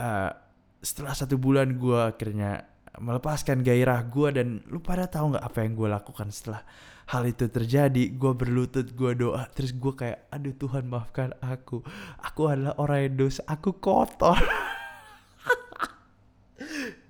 uh, 0.02 0.36
setelah 0.82 1.14
satu 1.16 1.38
bulan 1.38 1.78
gue 1.78 2.00
akhirnya 2.00 2.68
melepaskan 3.00 3.64
gairah 3.64 4.04
gue 4.04 4.36
dan 4.36 4.48
lu 4.68 4.84
pada 4.84 5.08
tahu 5.08 5.32
nggak 5.32 5.46
apa 5.48 5.58
yang 5.64 5.74
gue 5.80 5.88
lakukan 5.88 6.28
setelah 6.28 6.66
hal 7.08 7.24
itu 7.24 7.48
terjadi? 7.48 8.12
Gue 8.12 8.36
berlutut 8.36 8.92
gue 8.92 9.12
doa 9.16 9.48
terus 9.48 9.72
gue 9.72 9.94
kayak 9.96 10.28
aduh 10.28 10.56
Tuhan 10.58 10.92
maafkan 10.92 11.32
aku. 11.40 11.80
Aku 12.20 12.52
adalah 12.52 12.76
orang 12.82 13.08
yang 13.08 13.16
dosa. 13.28 13.48
Aku 13.48 13.80
kotor 13.80 14.36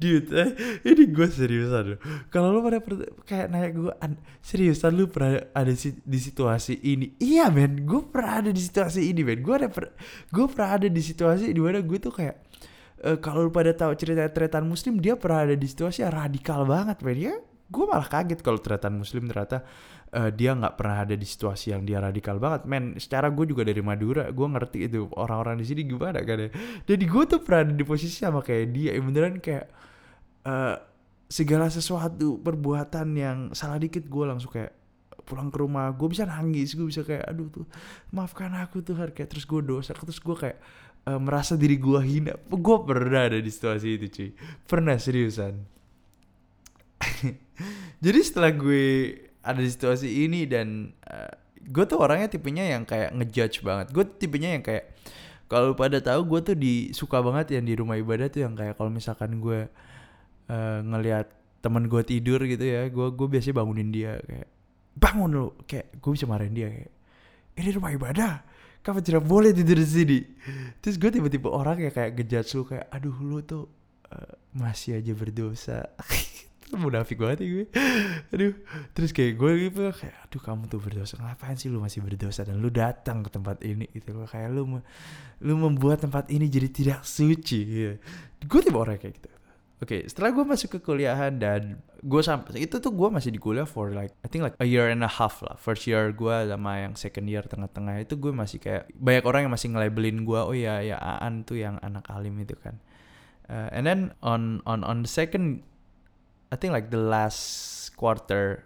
Dude, 0.02 0.34
eh, 0.34 0.50
ini 0.82 1.14
gue 1.14 1.30
seriusan 1.30 2.02
Kalau 2.34 2.50
lu 2.50 2.66
pada 2.66 2.82
kayak 3.22 3.54
nanya 3.54 3.70
gue, 3.70 3.94
seriusan 4.42 4.98
lu 4.98 5.06
pernah 5.06 5.46
ada 5.54 5.70
si, 5.78 5.94
di 6.02 6.18
situasi 6.18 6.82
ini? 6.82 7.14
Iya 7.22 7.54
men, 7.54 7.86
gue 7.86 8.02
pernah 8.10 8.42
ada 8.42 8.50
di 8.50 8.58
situasi 8.58 9.14
ini 9.14 9.22
men. 9.22 9.46
Gue 9.46 9.62
ada, 9.62 9.70
gue 9.70 10.46
pernah 10.50 10.70
ada 10.82 10.90
di 10.90 11.02
situasi 11.06 11.54
di 11.54 11.62
mana 11.62 11.86
gue 11.86 12.02
tuh 12.02 12.10
kayak, 12.10 12.34
uh, 13.06 13.22
kalau 13.22 13.46
lu 13.46 13.54
pada 13.54 13.78
tahu 13.78 13.94
cerita 13.94 14.26
tretan 14.34 14.66
muslim 14.66 14.98
dia 14.98 15.14
pernah 15.14 15.46
ada 15.46 15.54
di 15.54 15.68
situasi 15.70 16.02
yang 16.02 16.18
radikal 16.18 16.66
banget 16.66 16.98
men 17.06 17.20
ya. 17.22 17.36
Gue 17.70 17.86
malah 17.86 18.10
kaget 18.10 18.42
kalau 18.42 18.58
tretan 18.58 18.98
muslim 18.98 19.30
ternyata 19.30 19.62
uh, 20.18 20.34
dia 20.34 20.58
nggak 20.58 20.82
pernah 20.82 21.06
ada 21.06 21.14
di 21.14 21.28
situasi 21.30 21.78
yang 21.78 21.86
dia 21.86 22.02
radikal 22.02 22.42
banget. 22.42 22.66
Men 22.66 22.98
secara 22.98 23.30
gue 23.30 23.46
juga 23.46 23.62
dari 23.62 23.86
Madura 23.86 24.34
gue 24.34 24.48
ngerti 24.50 24.90
itu 24.90 25.06
orang-orang 25.14 25.62
di 25.62 25.66
sini 25.70 25.86
gimana 25.86 26.26
kan 26.26 26.42
ya. 26.42 26.50
Jadi 26.90 27.04
gue 27.06 27.24
tuh 27.30 27.40
pernah 27.46 27.70
ada 27.70 27.74
di 27.78 27.86
posisi 27.86 28.18
sama 28.18 28.42
kayak 28.42 28.66
dia 28.74 28.98
beneran 28.98 29.38
kayak 29.38 29.91
uh, 30.46 30.76
segala 31.32 31.72
sesuatu 31.72 32.44
perbuatan 32.44 33.08
yang 33.16 33.38
salah 33.56 33.80
dikit 33.80 34.04
gue 34.04 34.26
langsung 34.28 34.52
kayak 34.52 34.76
pulang 35.24 35.48
ke 35.48 35.58
rumah. 35.64 35.94
Gue 35.96 36.12
bisa 36.12 36.28
nangis 36.28 36.76
gue 36.76 36.84
bisa 36.84 37.08
kayak 37.08 37.24
aduh 37.24 37.48
tuh 37.48 37.66
maafkan 38.12 38.52
aku 38.58 38.84
tuh 38.84 39.00
kayak 39.00 39.32
terus 39.32 39.48
gue 39.48 39.62
dosa 39.64 39.96
terus 39.96 40.20
gue 40.20 40.36
kayak 40.36 40.60
uh, 41.08 41.20
merasa 41.22 41.56
diri 41.56 41.80
gue 41.80 42.00
hina. 42.04 42.36
Gue 42.50 42.78
pernah 42.84 43.32
ada 43.32 43.40
di 43.40 43.52
situasi 43.52 43.96
itu 43.96 44.08
cuy. 44.12 44.30
Pernah 44.68 45.00
seriusan. 45.00 45.56
Jadi 48.04 48.20
setelah 48.22 48.52
gue 48.54 49.16
ada 49.42 49.62
di 49.62 49.72
situasi 49.72 50.28
ini 50.28 50.46
dan 50.46 50.94
uh, 51.08 51.32
gue 51.62 51.84
tuh 51.88 52.02
orangnya 52.02 52.28
tipenya 52.28 52.66
yang 52.68 52.84
kayak 52.84 53.14
ngejudge 53.16 53.64
banget. 53.64 53.88
Gue 53.96 54.04
tipenya 54.06 54.58
yang 54.58 54.64
kayak 54.66 54.92
kalau 55.52 55.76
pada 55.76 56.00
tahu 56.00 56.28
gue 56.28 56.40
tuh 56.54 56.56
di 56.56 56.96
suka 56.96 57.20
banget 57.20 57.60
yang 57.60 57.68
di 57.68 57.76
rumah 57.76 58.00
ibadah 58.00 58.32
tuh 58.32 58.48
yang 58.48 58.56
kayak 58.56 58.80
kalau 58.80 58.88
misalkan 58.88 59.44
gue 59.44 59.68
uh, 60.52 60.84
ngelihat 60.84 61.32
teman 61.64 61.88
gue 61.88 62.02
tidur 62.04 62.44
gitu 62.44 62.66
ya 62.66 62.92
gue 62.92 63.08
gue 63.16 63.28
biasanya 63.30 63.56
bangunin 63.64 63.90
dia 63.94 64.20
kayak 64.20 64.50
bangun 64.98 65.30
lu 65.32 65.48
kayak 65.64 65.96
gue 66.04 66.12
bisa 66.12 66.28
marahin 66.28 66.52
dia 66.52 66.68
kayak 66.68 66.92
ini 67.56 67.70
rumah 67.72 67.92
ibadah 67.96 68.34
kamu 68.82 69.00
tidak 69.06 69.24
boleh 69.30 69.54
tidur 69.54 69.78
di 69.78 69.86
sini. 69.88 70.20
Terus 70.82 70.98
gue 70.98 71.10
tiba-tiba 71.14 71.54
orang 71.54 71.86
yang 71.86 71.94
kayak 71.94 72.18
ngejudge 72.18 72.52
lu 72.58 72.64
kayak 72.66 72.86
aduh 72.90 73.14
lu 73.22 73.40
tuh 73.46 73.70
uh, 74.10 74.34
masih 74.58 74.98
aja 74.98 75.14
berdosa. 75.14 75.86
Munafik 76.82 77.22
banget 77.22 77.46
ya 77.46 77.48
gue. 77.54 77.66
Aduh. 78.34 78.54
Terus 78.98 79.14
kayak 79.14 79.38
gue 79.38 79.52
gitu 79.70 79.86
kayak 79.94 80.16
aduh 80.26 80.42
kamu 80.42 80.64
tuh 80.66 80.80
berdosa 80.82 81.14
ngapain 81.22 81.54
sih 81.62 81.70
lu 81.70 81.78
masih 81.78 82.02
berdosa? 82.02 82.42
Dan 82.42 82.58
lu 82.58 82.74
datang 82.74 83.22
ke 83.22 83.30
tempat 83.30 83.62
ini 83.62 83.86
gitu 83.94 84.18
loh. 84.18 84.26
Kayak 84.26 84.50
lu 84.50 84.82
lu 85.46 85.54
membuat 85.62 86.02
tempat 86.02 86.34
ini 86.34 86.50
jadi 86.50 86.70
tidak 86.74 87.00
suci 87.06 87.60
gitu. 87.62 87.96
gue 88.42 88.60
tipe 88.66 88.78
orang 88.78 88.98
kayak 88.98 89.14
gitu 89.14 89.30
Oke, 89.82 89.98
okay, 89.98 90.02
setelah 90.06 90.30
gue 90.30 90.46
masuk 90.46 90.78
ke 90.78 90.80
kuliahan 90.86 91.42
dan 91.42 91.82
gue 92.06 92.22
sampai 92.22 92.70
itu 92.70 92.78
tuh 92.78 92.94
gue 92.94 93.10
masih 93.10 93.34
di 93.34 93.42
kuliah 93.42 93.66
for 93.66 93.90
like 93.90 94.14
I 94.22 94.30
think 94.30 94.46
like 94.46 94.54
a 94.62 94.68
year 94.70 94.94
and 94.94 95.02
a 95.02 95.10
half 95.10 95.42
lah. 95.42 95.58
First 95.58 95.90
year 95.90 96.14
gue 96.14 96.36
sama 96.46 96.86
yang 96.86 96.94
second 96.94 97.26
year 97.26 97.42
tengah-tengah 97.42 97.98
itu 98.06 98.14
gue 98.14 98.30
masih 98.30 98.62
kayak 98.62 98.94
banyak 98.94 99.26
orang 99.26 99.50
yang 99.50 99.54
masih 99.58 99.74
ngelabelin 99.74 100.22
gue 100.22 100.38
oh 100.38 100.54
ya 100.54 100.86
ya 100.86 101.02
Aan 101.02 101.42
tuh 101.50 101.58
yang 101.58 101.82
anak 101.82 102.06
alim 102.14 102.38
itu 102.38 102.54
kan. 102.62 102.78
Uh, 103.50 103.74
and 103.74 103.90
then 103.90 104.14
on 104.22 104.62
on 104.70 104.86
on 104.86 105.02
the 105.02 105.10
second 105.10 105.66
I 106.54 106.62
think 106.62 106.78
like 106.78 106.94
the 106.94 107.02
last 107.02 107.42
quarter 107.98 108.62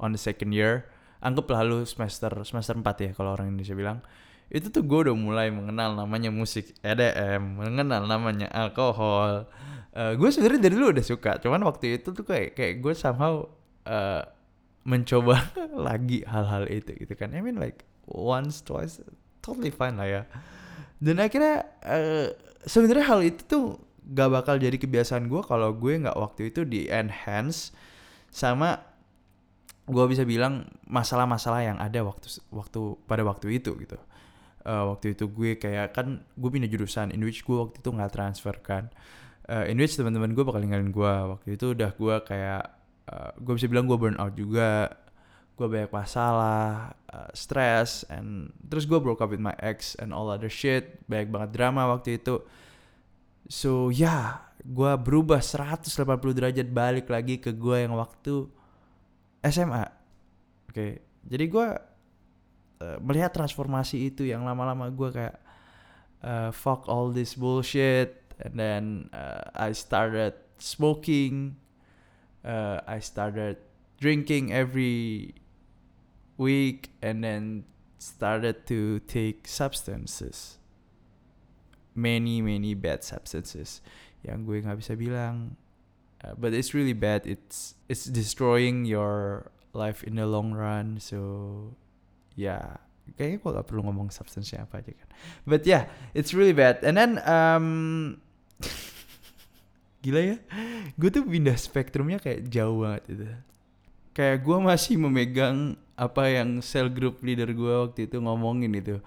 on 0.00 0.16
the 0.16 0.20
second 0.20 0.56
year 0.56 0.88
anggaplah 1.20 1.60
lu 1.68 1.84
semester 1.84 2.32
semester 2.48 2.76
4 2.76 2.84
ya 3.00 3.10
kalau 3.12 3.36
orang 3.36 3.52
Indonesia 3.52 3.76
bilang 3.76 4.00
itu 4.52 4.68
tuh 4.68 4.84
gue 4.84 5.08
udah 5.08 5.16
mulai 5.16 5.48
mengenal 5.48 5.96
namanya 5.96 6.28
musik 6.28 6.76
EDM 6.84 7.60
mengenal 7.60 8.04
namanya 8.04 8.48
alkohol 8.52 9.48
uh, 9.94 10.12
gue 10.18 10.28
sebenarnya 10.28 10.60
dari 10.68 10.74
dulu 10.74 10.94
udah 10.94 11.06
suka 11.06 11.38
cuman 11.38 11.62
waktu 11.64 12.02
itu 12.02 12.10
tuh 12.10 12.26
kayak 12.26 12.58
kayak 12.58 12.82
gue 12.82 12.94
somehow 12.94 13.46
uh, 13.86 14.22
mencoba 14.84 15.48
lagi 15.88 16.22
hal-hal 16.28 16.68
itu 16.68 16.92
gitu 16.94 17.14
kan. 17.16 17.32
I 17.32 17.40
mean 17.40 17.56
like 17.56 17.88
once 18.06 18.60
twice 18.60 19.00
totally 19.40 19.72
fine 19.72 19.96
lah 19.96 20.08
ya. 20.08 20.22
Dan 21.00 21.18
akhirnya 21.18 21.64
uh, 21.84 22.28
sebenarnya 22.64 23.04
hal 23.08 23.20
itu 23.24 23.42
tuh 23.44 23.64
gak 24.04 24.30
bakal 24.30 24.60
jadi 24.60 24.76
kebiasaan 24.76 25.32
gue 25.32 25.40
kalau 25.40 25.72
gue 25.72 25.96
nggak 25.96 26.12
waktu 26.12 26.52
itu 26.52 26.68
di 26.68 26.92
enhance 26.92 27.72
sama 28.28 28.76
gue 29.88 30.04
bisa 30.08 30.28
bilang 30.28 30.68
masalah-masalah 30.84 31.64
yang 31.64 31.78
ada 31.80 32.04
waktu 32.04 32.28
waktu 32.52 32.80
pada 33.08 33.24
waktu 33.24 33.56
itu 33.56 33.72
gitu. 33.80 33.96
Uh, 34.64 34.96
waktu 34.96 35.12
itu 35.12 35.28
gue 35.28 35.60
kayak 35.60 35.92
kan 35.92 36.24
gue 36.40 36.48
pindah 36.48 36.68
jurusan 36.68 37.12
in 37.12 37.20
which 37.20 37.44
gue 37.44 37.52
waktu 37.52 37.84
itu 37.84 37.90
nggak 37.92 38.12
transfer 38.16 38.56
kan 38.64 38.88
uh, 39.48 39.64
in 39.68 39.76
which 39.80 39.96
teman-teman 39.96 40.32
gue 40.32 40.44
bakal 40.44 40.60
ninggalin 40.60 40.92
gue 40.92 41.14
waktu 41.36 41.56
itu 41.56 41.72
udah 41.72 41.90
gue 41.92 42.16
kayak 42.24 42.64
uh, 43.08 43.30
gue 43.40 43.52
bisa 43.56 43.66
bilang 43.68 43.88
gue 43.88 43.98
burn 43.98 44.18
out 44.20 44.34
juga. 44.36 45.00
Gue 45.54 45.70
banyak 45.70 45.94
masalah 45.94 46.98
uh, 47.14 47.30
stress 47.30 48.02
and 48.10 48.50
terus 48.66 48.90
gue 48.90 48.98
broke 48.98 49.22
up 49.22 49.30
with 49.30 49.38
my 49.38 49.54
ex 49.62 49.94
and 50.02 50.10
all 50.10 50.26
other 50.26 50.50
shit. 50.50 50.98
Banyak 51.06 51.30
banget 51.30 51.50
drama 51.54 51.86
waktu 51.86 52.18
itu. 52.18 52.42
So 53.46 53.92
ya 53.92 54.02
yeah, 54.02 54.26
gue 54.64 54.92
berubah 54.96 55.44
180 55.44 55.84
derajat 56.32 56.68
balik 56.72 57.06
lagi 57.12 57.36
ke 57.36 57.52
gue 57.52 57.84
yang 57.84 58.00
waktu 58.00 58.48
SMA 59.44 59.84
oke 59.84 60.72
okay. 60.72 61.04
jadi 61.20 61.44
gue 61.52 61.68
melihat 63.04 63.32
transformasi 63.32 64.08
itu 64.12 64.24
yang 64.24 64.44
lama-lama 64.44 64.88
gue 64.88 65.08
kayak 65.12 65.36
uh, 66.24 66.50
fuck 66.52 66.88
all 66.88 67.12
this 67.12 67.36
bullshit 67.36 68.23
and 68.40 68.58
then 68.58 69.10
uh, 69.12 69.50
I 69.54 69.72
started 69.72 70.34
smoking. 70.58 71.56
Uh, 72.44 72.80
I 72.86 73.00
started 73.00 73.56
drinking 74.00 74.52
every 74.52 75.34
week, 76.36 76.90
and 77.02 77.24
then 77.24 77.64
started 77.98 78.66
to 78.66 79.00
take 79.00 79.48
substances. 79.48 80.58
Many 81.94 82.42
many 82.42 82.74
bad 82.74 83.06
substances 83.06 83.80
yang 84.26 84.42
gue 84.42 84.58
nggak 84.60 84.82
bisa 84.82 84.98
bilang. 84.98 85.54
Uh, 86.24 86.34
but 86.34 86.50
it's 86.50 86.74
really 86.74 86.96
bad. 86.96 87.22
It's 87.22 87.78
it's 87.86 88.04
destroying 88.08 88.84
your 88.84 89.52
life 89.72 90.02
in 90.02 90.18
the 90.18 90.26
long 90.26 90.50
run. 90.50 90.98
So 90.98 91.78
yeah, 92.34 92.82
kayaknya 93.14 93.38
gue 93.40 93.50
gak 93.52 93.66
perlu 93.68 93.82
ngomong 93.84 94.08
substance 94.08 94.56
apa 94.56 94.80
aja 94.80 94.92
kan 94.96 95.08
but 95.44 95.62
yeah 95.68 95.86
it's 96.16 96.32
really 96.32 96.56
bad 96.56 96.80
and 96.80 96.96
then 96.96 97.20
um 97.28 98.16
gila 100.04 100.20
ya. 100.20 100.36
Gue 101.00 101.08
tuh 101.08 101.24
pindah 101.24 101.56
spektrumnya 101.56 102.20
kayak 102.20 102.52
jauh 102.52 102.84
banget 102.84 103.04
itu. 103.08 103.24
Kayak 104.14 104.36
gue 104.44 104.58
masih 104.60 104.94
memegang 105.00 105.80
apa 105.96 106.28
yang 106.28 106.60
sel 106.60 106.92
group 106.92 107.24
leader 107.24 107.48
gue 107.50 107.74
waktu 107.88 108.06
itu 108.06 108.20
ngomongin 108.20 108.72
itu. 108.76 109.00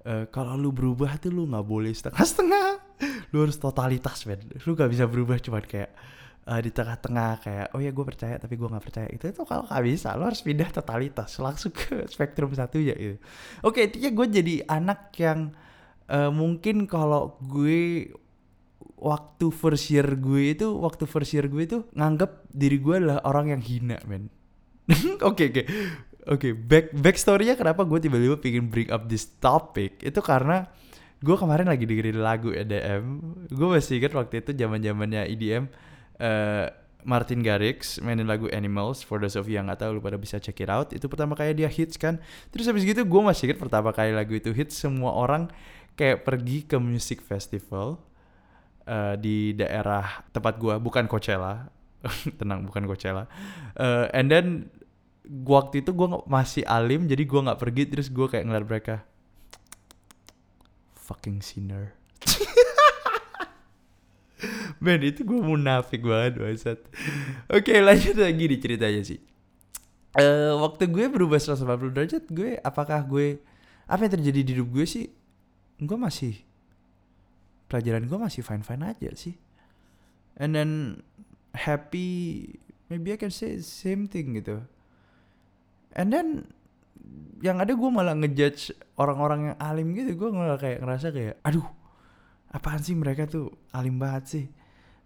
Uh, 0.00 0.24
kalau 0.32 0.56
lu 0.56 0.72
berubah 0.72 1.20
tuh 1.20 1.30
lu 1.30 1.46
nggak 1.46 1.66
boleh 1.66 1.94
setengah-setengah. 1.94 2.68
Lu 3.32 3.46
harus 3.46 3.56
totalitas 3.56 4.26
men. 4.26 4.42
Lu 4.66 4.74
gak 4.76 4.90
bisa 4.90 5.06
berubah 5.08 5.38
cuma 5.40 5.62
kayak 5.62 5.94
uh, 6.50 6.60
di 6.60 6.68
tengah-tengah 6.74 7.30
kayak 7.40 7.66
oh 7.72 7.80
ya 7.80 7.94
gue 7.94 8.04
percaya 8.04 8.36
tapi 8.36 8.58
gue 8.58 8.68
nggak 8.68 8.84
percaya. 8.84 9.08
Itu 9.08 9.30
itu 9.30 9.42
kalau 9.46 9.64
nggak 9.70 9.82
bisa 9.86 10.18
lo 10.18 10.26
harus 10.26 10.42
pindah 10.42 10.68
totalitas 10.74 11.38
langsung 11.38 11.70
ke 11.70 12.10
spektrum 12.10 12.50
satu 12.52 12.82
ya 12.82 12.96
itu 12.98 13.16
oke 13.62 13.78
intinya 13.78 14.10
gue 14.10 14.26
jadi 14.40 14.54
anak 14.66 15.14
yang 15.16 15.54
uh, 16.10 16.32
mungkin 16.34 16.84
kalau 16.90 17.38
gue 17.40 18.10
waktu 19.00 19.48
first 19.48 19.88
year 19.88 20.04
gue 20.16 20.52
itu 20.52 20.68
waktu 20.76 21.08
first 21.08 21.32
year 21.32 21.48
gue 21.48 21.62
itu 21.64 21.78
nganggap 21.96 22.44
diri 22.52 22.76
gue 22.76 22.94
adalah 23.00 23.18
orang 23.24 23.56
yang 23.56 23.62
hina 23.64 23.96
men. 24.04 24.28
Oke 25.22 25.54
oke. 25.54 25.62
Oke 26.28 26.52
back 26.52 26.92
back 26.92 27.16
storynya 27.16 27.54
kenapa 27.54 27.86
gue 27.86 27.96
tiba-tiba 28.02 28.36
pengen 28.36 28.68
bring 28.68 28.90
up 28.92 29.06
this 29.08 29.24
topic? 29.40 30.02
Itu 30.04 30.20
karena 30.20 30.68
gue 31.20 31.36
kemarin 31.36 31.68
lagi 31.68 31.84
dengerin 31.84 32.20
lagu 32.20 32.48
EDM 32.48 33.04
gue 33.52 33.68
masih 33.68 34.00
ingat 34.00 34.16
waktu 34.16 34.40
itu 34.40 34.56
zaman 34.56 34.80
zamannya 34.80 35.28
EDM 35.28 35.68
uh, 35.68 36.24
eh, 36.24 36.66
Martin 37.04 37.44
Garrix 37.44 38.00
mainin 38.00 38.24
lagu 38.24 38.48
Animals 38.52 39.04
for 39.04 39.20
those 39.20 39.36
of 39.36 39.44
you 39.48 39.60
yang 39.60 39.68
gak 39.68 39.84
tahu 39.84 39.96
lu 39.96 40.00
pada 40.04 40.20
bisa 40.20 40.36
check 40.36 40.60
it 40.60 40.68
out. 40.68 40.92
Itu 40.92 41.08
pertama 41.08 41.32
kali 41.32 41.56
dia 41.56 41.68
hits 41.68 41.96
kan. 41.96 42.20
Terus 42.52 42.68
habis 42.68 42.84
gitu 42.84 43.04
gue 43.04 43.22
masih 43.24 43.48
ingat 43.48 43.58
pertama 43.60 43.92
kali 43.92 44.12
lagu 44.12 44.36
itu 44.36 44.52
hits 44.52 44.76
semua 44.76 45.16
orang 45.16 45.48
kayak 45.96 46.24
pergi 46.24 46.64
ke 46.64 46.76
music 46.76 47.24
festival 47.24 48.00
uh, 48.86 49.14
di 49.16 49.56
daerah 49.56 50.24
tempat 50.30 50.56
gua 50.56 50.80
bukan 50.80 51.08
Coachella. 51.08 51.68
Tenang 52.40 52.64
bukan 52.64 52.88
Coachella. 52.88 53.28
Uh, 53.76 54.08
and 54.16 54.32
then 54.32 54.46
gua 55.24 55.64
waktu 55.64 55.84
itu 55.84 55.92
gua 55.92 56.24
masih 56.24 56.64
alim 56.64 57.04
jadi 57.04 57.22
gua 57.28 57.50
nggak 57.50 57.60
pergi 57.60 57.82
terus 57.88 58.08
gua 58.08 58.30
kayak 58.30 58.48
ngeliat 58.48 58.66
mereka. 58.68 58.96
Fucking 60.96 61.42
sinner. 61.42 61.92
Men 64.80 65.04
itu 65.04 65.20
gue 65.20 65.36
munafik 65.36 66.00
banget 66.00 66.40
Oke 66.40 66.80
okay, 67.52 67.84
lanjut 67.84 68.16
lagi 68.16 68.44
di 68.48 68.56
ceritanya 68.56 69.04
sih. 69.04 69.20
Uh, 70.16 70.56
Waktu 70.58 70.90
gue 70.90 71.06
berubah 71.06 71.38
180 71.38 71.94
derajat 71.94 72.26
Gue 72.34 72.58
apakah 72.66 72.98
gue 73.06 73.38
Apa 73.86 74.10
yang 74.10 74.18
terjadi 74.18 74.42
di 74.42 74.50
hidup 74.58 74.74
gue 74.74 74.82
sih? 74.82 75.06
Gue 75.78 75.94
masih 75.94 76.42
pelajaran 77.70 78.10
gue 78.10 78.18
masih 78.18 78.42
fine 78.42 78.66
fine 78.66 78.82
aja 78.82 79.14
sih. 79.14 79.38
And 80.34 80.58
then 80.58 81.00
happy 81.54 82.50
maybe 82.90 83.14
I 83.14 83.18
can 83.20 83.30
say 83.30 83.62
same 83.62 84.10
thing 84.10 84.34
gitu. 84.34 84.66
And 85.94 86.10
then 86.10 86.50
yang 87.38 87.62
ada 87.62 87.72
gue 87.72 87.90
malah 87.90 88.18
ngejudge 88.18 88.74
orang-orang 88.98 89.54
yang 89.54 89.56
alim 89.62 89.94
gitu. 89.94 90.18
Gue 90.18 90.34
malah 90.34 90.58
kayak 90.58 90.82
ngerasa 90.82 91.14
kayak 91.14 91.38
aduh 91.46 91.66
apaan 92.50 92.82
sih 92.82 92.98
mereka 92.98 93.30
tuh 93.30 93.54
alim 93.70 94.02
banget 94.02 94.24
sih? 94.26 94.46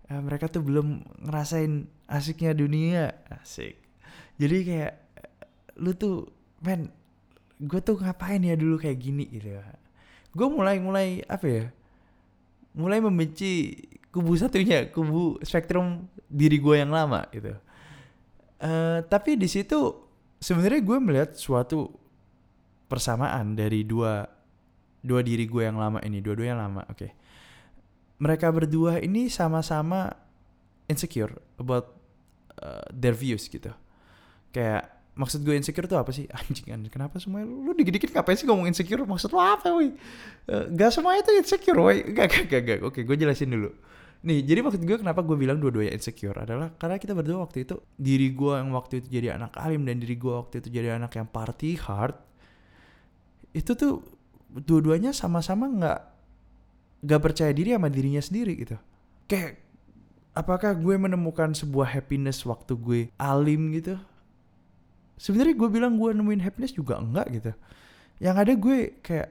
Eh, 0.08 0.20
mereka 0.24 0.48
tuh 0.48 0.64
belum 0.64 1.04
ngerasain 1.28 1.84
asiknya 2.08 2.56
dunia. 2.56 3.12
Asik. 3.28 3.76
Jadi 4.40 4.56
kayak 4.64 4.92
lu 5.76 5.92
tuh 5.92 6.32
men 6.64 6.88
gue 7.60 7.80
tuh 7.84 8.00
ngapain 8.00 8.40
ya 8.40 8.56
dulu 8.56 8.80
kayak 8.80 8.96
gini? 8.96 9.28
Gitu 9.28 9.60
gue 10.34 10.48
mulai 10.50 10.82
mulai 10.82 11.22
apa 11.30 11.46
ya 11.46 11.64
mulai 12.74 12.98
membenci 12.98 13.78
kubu 14.10 14.34
satunya, 14.38 14.90
kubu 14.90 15.38
spektrum 15.42 16.06
diri 16.30 16.58
gue 16.58 16.76
yang 16.78 16.90
lama 16.90 17.26
gitu. 17.30 17.54
Uh, 18.62 19.02
tapi 19.10 19.34
di 19.34 19.50
situ 19.50 19.94
sebenarnya 20.38 20.80
gue 20.82 20.98
melihat 21.02 21.30
suatu 21.34 21.90
persamaan 22.86 23.58
dari 23.58 23.82
dua 23.82 24.26
dua 25.04 25.20
diri 25.20 25.44
gue 25.50 25.62
yang 25.66 25.76
lama 25.76 25.98
ini, 26.06 26.22
dua-dua 26.22 26.46
yang 26.54 26.60
lama. 26.62 26.86
Oke. 26.88 26.96
Okay. 26.96 27.10
Mereka 28.22 28.46
berdua 28.54 29.02
ini 29.02 29.26
sama-sama 29.26 30.14
insecure 30.86 31.34
about 31.58 31.92
uh, 32.62 32.86
their 32.94 33.12
views 33.12 33.50
gitu. 33.50 33.74
Kayak 34.54 34.93
maksud 35.14 35.46
gue 35.46 35.54
insecure 35.54 35.86
tuh 35.86 35.98
apa 35.98 36.10
sih? 36.10 36.26
Anjing 36.36 36.90
kenapa 36.90 37.22
semuanya? 37.22 37.46
Lu, 37.46 37.70
dikit-dikit 37.72 38.10
ngapain 38.10 38.34
sih 38.34 38.46
ngomong 38.46 38.66
insecure? 38.66 39.02
Maksud 39.06 39.30
lu 39.30 39.38
apa 39.38 39.70
woi? 39.70 39.94
Uh, 40.50 40.66
gak 40.74 40.90
semuanya 40.90 41.22
tuh 41.22 41.34
insecure 41.38 41.78
woi. 41.78 42.02
Gak 42.16 42.26
gak 42.30 42.44
gak 42.50 42.62
gak 42.66 42.78
oke 42.82 43.00
gue 43.02 43.16
jelasin 43.16 43.54
dulu. 43.54 43.70
Nih 44.24 44.40
jadi 44.42 44.64
maksud 44.64 44.82
gue 44.82 44.96
kenapa 44.98 45.20
gue 45.20 45.36
bilang 45.36 45.60
dua-duanya 45.60 45.92
insecure 45.94 46.34
adalah 46.34 46.72
karena 46.80 46.96
kita 46.96 47.12
berdua 47.12 47.44
waktu 47.44 47.68
itu 47.68 47.76
diri 47.94 48.32
gue 48.32 48.52
yang 48.56 48.72
waktu 48.72 49.04
itu 49.04 49.20
jadi 49.20 49.36
anak 49.36 49.54
alim 49.60 49.84
dan 49.84 50.00
diri 50.00 50.16
gue 50.16 50.32
waktu 50.32 50.64
itu 50.64 50.68
jadi 50.72 50.96
anak 50.96 51.12
yang 51.12 51.28
party 51.28 51.76
hard 51.76 52.16
itu 53.52 53.76
tuh 53.76 54.00
dua-duanya 54.48 55.12
sama-sama 55.12 55.68
nggak 55.68 56.00
nggak 57.04 57.20
percaya 57.20 57.52
diri 57.52 57.76
sama 57.76 57.92
dirinya 57.92 58.22
sendiri 58.24 58.52
gitu. 58.56 58.80
Kayak 59.28 59.60
apakah 60.32 60.74
gue 60.74 60.96
menemukan 60.98 61.52
sebuah 61.52 61.94
happiness 61.94 62.42
waktu 62.48 62.72
gue 62.74 63.00
alim 63.20 63.76
gitu 63.76 64.00
sebenarnya 65.18 65.54
gue 65.54 65.68
bilang 65.70 65.94
gue 65.96 66.10
nemuin 66.10 66.42
happiness 66.42 66.74
juga 66.74 66.98
enggak 66.98 67.26
gitu. 67.30 67.52
Yang 68.22 68.36
ada 68.40 68.52
gue 68.54 68.78
kayak 69.02 69.28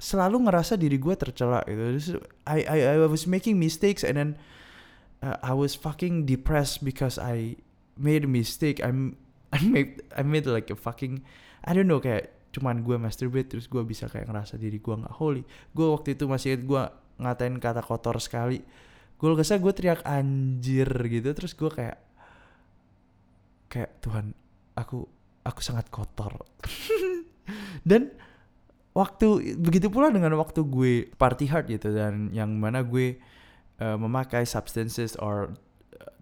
selalu 0.00 0.48
ngerasa 0.48 0.80
diri 0.80 0.96
gue 0.96 1.14
tercela 1.14 1.60
gitu. 1.68 2.18
I 2.48 2.64
I 2.64 2.78
I 2.96 3.06
was 3.06 3.28
making 3.28 3.60
mistakes 3.60 4.00
and 4.02 4.16
then 4.16 4.30
uh, 5.20 5.36
I 5.44 5.52
was 5.52 5.76
fucking 5.76 6.24
depressed 6.24 6.80
because 6.80 7.20
I 7.20 7.60
made 8.00 8.24
a 8.24 8.30
mistake. 8.30 8.80
I'm 8.80 9.20
I 9.56 9.60
made 9.60 10.00
I 10.16 10.22
made 10.24 10.48
like 10.48 10.72
a 10.72 10.78
fucking 10.78 11.22
I 11.62 11.76
don't 11.76 11.86
know 11.86 12.00
kayak 12.00 12.32
cuman 12.50 12.82
gue 12.82 12.98
masturbate 12.98 13.46
terus 13.46 13.70
gue 13.70 13.78
bisa 13.86 14.10
kayak 14.10 14.26
ngerasa 14.26 14.58
diri 14.58 14.80
gue 14.80 14.94
nggak 14.94 15.14
holy. 15.20 15.44
Gue 15.76 15.86
waktu 15.92 16.18
itu 16.18 16.26
masih 16.26 16.58
gue 16.64 16.82
ngatain 17.20 17.60
kata 17.60 17.84
kotor 17.84 18.18
sekali. 18.18 18.64
Gue 19.20 19.36
kesah 19.36 19.60
gue 19.60 19.72
teriak 19.76 20.00
anjir 20.02 20.88
gitu. 20.88 21.28
Terus 21.36 21.52
gue 21.52 21.70
kayak 21.70 21.98
kayak 23.70 24.00
Tuhan 24.02 24.34
aku 24.74 25.19
aku 25.44 25.60
sangat 25.64 25.88
kotor. 25.88 26.44
Dan 27.88 28.12
waktu 28.92 29.54
begitu 29.56 29.86
pula 29.88 30.10
dengan 30.10 30.34
waktu 30.36 30.66
gue 30.66 30.94
party 31.14 31.46
hard 31.46 31.70
gitu 31.70 31.94
dan 31.94 32.34
yang 32.34 32.58
mana 32.58 32.82
gue 32.82 33.22
uh, 33.78 33.94
memakai 33.94 34.42
substances 34.42 35.14
or 35.22 35.54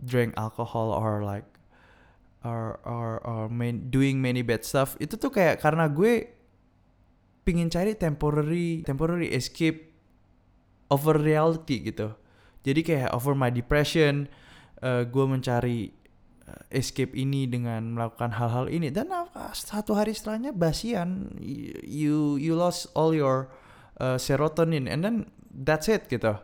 drink 0.04 0.36
alcohol 0.36 0.92
or 0.92 1.24
like 1.24 1.48
or 2.44 2.78
or 2.86 3.18
or 3.24 3.48
main, 3.50 3.90
doing 3.90 4.20
many 4.20 4.44
bad 4.44 4.62
stuff 4.62 4.94
itu 5.02 5.18
tuh 5.18 5.32
kayak 5.32 5.58
karena 5.58 5.90
gue 5.90 6.28
pingin 7.42 7.72
cari 7.72 7.96
temporary 7.96 8.84
temporary 8.84 9.32
escape 9.32 9.90
over 10.92 11.16
reality 11.16 11.82
gitu. 11.82 12.14
Jadi 12.64 12.80
kayak 12.84 13.10
over 13.16 13.32
my 13.32 13.48
depression 13.48 14.28
uh, 14.84 15.02
gue 15.08 15.24
mencari 15.24 15.97
escape 16.72 17.14
ini 17.14 17.48
dengan 17.48 17.96
melakukan 17.96 18.36
hal-hal 18.36 18.68
ini. 18.68 18.88
Dan 18.92 19.10
satu 19.52 19.96
hari 19.96 20.12
setelahnya 20.12 20.52
basian 20.52 21.32
you 21.84 22.36
you 22.40 22.56
lost 22.56 22.88
all 22.96 23.12
your 23.12 23.52
uh, 24.00 24.16
serotonin. 24.20 24.88
And 24.88 25.04
then 25.04 25.16
that's 25.48 25.86
it 25.86 26.08
gitu. 26.08 26.36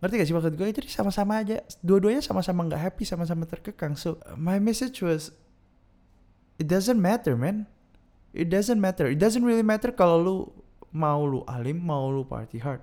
Ngerti 0.00 0.14
gak 0.20 0.26
sih 0.28 0.36
maksud 0.36 0.54
gue? 0.60 0.68
Jadi 0.70 0.88
sama-sama 0.92 1.40
aja. 1.40 1.60
Dua-duanya 1.80 2.20
sama-sama 2.20 2.68
nggak 2.68 2.82
happy 2.92 3.04
sama-sama 3.08 3.48
terkekang. 3.48 3.96
So 3.96 4.20
my 4.36 4.60
message 4.60 5.00
was 5.00 5.32
it 6.60 6.68
doesn't 6.68 7.00
matter 7.00 7.34
man. 7.34 7.64
It 8.36 8.52
doesn't 8.52 8.78
matter. 8.78 9.08
It 9.08 9.16
doesn't 9.16 9.44
really 9.44 9.64
matter 9.64 9.88
kalau 9.92 10.16
lu 10.20 10.36
mau 10.92 11.24
lu 11.24 11.40
alim 11.44 11.80
mau 11.80 12.08
lu 12.08 12.24
party 12.24 12.60
hard 12.60 12.80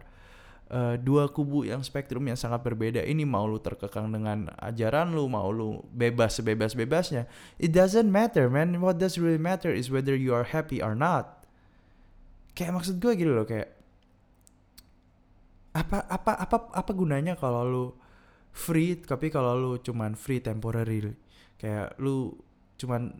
uh, 0.71 0.95
dua 0.95 1.27
kubu 1.27 1.67
yang 1.67 1.83
spektrum 1.83 2.23
yang 2.29 2.39
sangat 2.39 2.63
berbeda. 2.63 3.03
Ini 3.03 3.25
mau 3.27 3.43
lu 3.43 3.59
terkekang 3.59 4.07
dengan 4.13 4.47
ajaran 4.61 5.11
lu 5.11 5.27
mau 5.27 5.49
lu 5.51 5.83
bebas 5.91 6.39
sebebas 6.39 6.77
bebasnya 6.77 7.27
it 7.59 7.73
doesn't 7.73 8.07
matter 8.07 8.47
man. 8.47 8.79
What 8.79 9.01
does 9.01 9.19
really 9.19 9.41
matter 9.41 9.73
is 9.73 9.91
whether 9.91 10.15
you 10.15 10.31
are 10.31 10.47
happy 10.47 10.79
or 10.79 10.95
not. 10.95 11.43
Kayak 12.53 12.79
maksud 12.79 13.01
gue 13.01 13.11
gitu 13.17 13.33
loh 13.33 13.49
kayak 13.49 13.73
apa 15.73 16.05
apa 16.05 16.37
apa 16.37 16.57
apa 16.69 16.91
gunanya 16.93 17.33
kalau 17.33 17.65
lu 17.65 17.85
free 18.53 18.93
tapi 19.01 19.33
kalau 19.33 19.57
lu 19.57 19.71
cuman 19.81 20.13
free 20.13 20.39
temporary? 20.39 21.17
Kayak 21.57 21.97
lu 21.97 22.37
cuman 22.77 23.17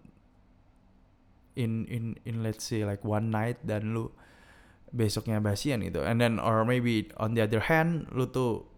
in 1.54 1.86
in 1.90 2.18
in 2.26 2.42
let's 2.42 2.66
say 2.66 2.82
like 2.86 3.02
one 3.06 3.30
night 3.30 3.62
dan 3.66 3.94
lu 3.94 4.10
besoknya 4.94 5.42
basian 5.42 5.82
gitu. 5.82 6.06
And 6.06 6.22
then 6.22 6.38
or 6.38 6.62
maybe 6.64 7.10
on 7.18 7.34
the 7.34 7.42
other 7.42 7.66
hand 7.66 8.06
lu 8.14 8.30
tuh 8.30 8.70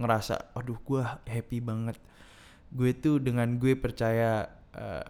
ngerasa 0.00 0.56
aduh 0.56 0.80
gue 0.80 1.04
happy 1.28 1.60
banget. 1.60 2.00
Gue 2.72 2.96
tuh 2.96 3.20
dengan 3.20 3.60
gue 3.60 3.76
percaya 3.76 4.48
uh, 4.72 5.04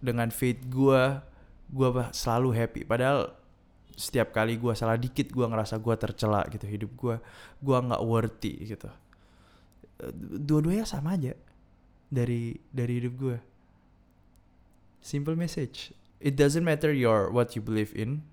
dengan 0.00 0.32
faith 0.32 0.64
gue 0.72 1.20
gue 1.70 1.88
selalu 2.16 2.50
happy. 2.56 2.82
Padahal 2.88 3.36
setiap 3.92 4.32
kali 4.32 4.56
gue 4.56 4.72
salah 4.72 4.96
dikit 4.96 5.28
gue 5.28 5.44
ngerasa 5.44 5.76
gue 5.76 5.94
tercela 6.00 6.40
gitu 6.48 6.64
hidup 6.64 6.90
gue 6.96 7.16
gue 7.60 7.76
nggak 7.76 8.02
worthy 8.02 8.54
gitu. 8.72 8.88
Dua-duanya 10.40 10.88
sama 10.88 11.20
aja 11.20 11.36
dari 12.08 12.56
dari 12.72 12.92
hidup 13.04 13.14
gue 13.20 13.36
simple 15.04 15.36
message. 15.36 15.92
It 16.20 16.36
doesn't 16.36 16.64
matter 16.64 16.92
your 16.92 17.28
what 17.28 17.52
you 17.52 17.60
believe 17.60 17.92
in 17.92 18.24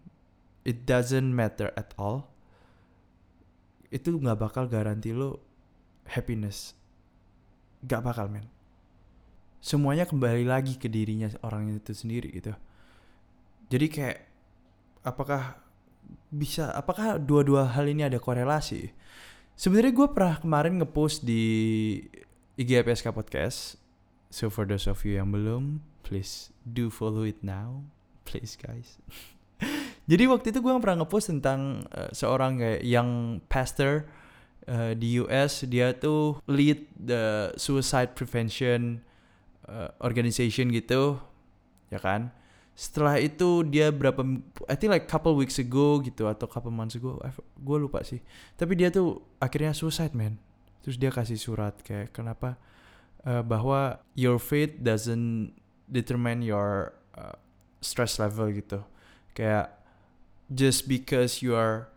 it 0.67 0.83
doesn't 0.83 1.31
matter 1.31 1.71
at 1.79 1.95
all 1.95 2.27
itu 3.87 4.19
nggak 4.19 4.35
bakal 4.35 4.67
garanti 4.67 5.15
lo 5.15 5.39
happiness. 6.11 6.75
Gak 7.83 8.03
bakal 8.03 8.31
men. 8.31 8.47
Semuanya 9.59 10.07
kembali 10.07 10.47
lagi 10.47 10.79
ke 10.79 10.87
dirinya 10.87 11.27
orang 11.43 11.75
itu 11.75 11.91
sendiri 11.91 12.31
gitu. 12.31 12.55
Jadi 13.67 13.87
kayak 13.91 14.19
apakah 15.03 15.59
bisa 16.31 16.71
apakah 16.71 17.19
dua-dua 17.19 17.67
hal 17.67 17.87
ini 17.87 18.07
ada 18.07 18.19
korelasi? 18.19 18.95
Sebenarnya 19.57 19.91
gue 19.91 20.07
pernah 20.13 20.35
kemarin 20.39 20.79
ngepost 20.79 21.25
di 21.25 21.43
IGPSK 22.55 23.11
podcast. 23.11 23.75
So 24.31 24.51
for 24.51 24.67
those 24.67 24.87
of 24.87 25.03
you 25.03 25.19
yang 25.19 25.31
belum 25.31 25.83
please 26.03 26.51
do 26.63 26.87
follow 26.87 27.27
it 27.27 27.43
now. 27.43 27.83
Please 28.27 28.59
guys 28.59 28.99
Jadi 30.07 30.23
waktu 30.23 30.55
itu 30.55 30.63
gue 30.63 30.71
pernah 30.79 31.03
ngepost 31.03 31.35
tentang 31.35 31.83
uh, 31.91 32.07
seorang 32.15 32.63
kayak 32.63 32.81
young 32.87 33.43
pastor 33.51 34.07
uh, 34.71 34.95
di 34.95 35.19
US 35.19 35.67
dia 35.67 35.91
tuh 35.91 36.39
lead 36.47 36.87
the 36.95 37.51
suicide 37.59 38.15
prevention 38.15 39.03
uh, 39.67 39.91
organization 39.99 40.71
gitu 40.71 41.19
ya 41.91 41.99
kan? 41.99 42.31
Setelah 42.71 43.19
itu 43.19 43.67
dia 43.67 43.91
berapa 43.91 44.23
I 44.71 44.75
think 44.79 44.95
like 44.95 45.11
couple 45.11 45.35
weeks 45.35 45.59
ago 45.59 45.99
gitu 45.99 46.31
atau 46.31 46.47
couple 46.47 46.71
months 46.71 46.95
ago 46.95 47.19
gue 47.59 47.77
lupa 47.77 47.99
sih. 48.07 48.23
Tapi 48.55 48.79
dia 48.79 48.87
tuh 48.87 49.19
akhirnya 49.43 49.75
suicide 49.75 50.15
man. 50.15 50.39
Terus 50.87 50.95
dia 50.95 51.11
kasih 51.11 51.35
surat 51.35 51.75
kayak 51.83 52.15
kenapa? 52.15 52.55
Uh, 53.27 53.43
bahwa 53.43 53.99
your 54.15 54.39
faith 54.39 54.79
doesn't 54.79 55.51
determine 55.91 56.39
your 56.39 56.95
uh, 57.19 57.35
stress 57.83 58.23
level 58.23 58.47
gitu. 58.55 58.79
Kayak 59.35 59.77
just 60.51 60.87
because 60.87 61.43
you 61.43 61.55
are 61.55 61.91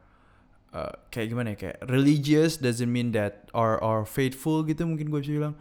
uh, 0.75 0.95
kayak 1.15 1.31
gimana 1.31 1.55
ya 1.55 1.57
kayak 1.57 1.79
religious 1.87 2.59
doesn't 2.59 2.91
mean 2.91 3.15
that 3.15 3.51
or 3.55 3.79
or 3.79 4.03
faithful 4.07 4.63
gitu 4.67 4.87
mungkin 4.87 5.11
gue 5.11 5.21
bisa 5.23 5.35
bilang. 5.37 5.57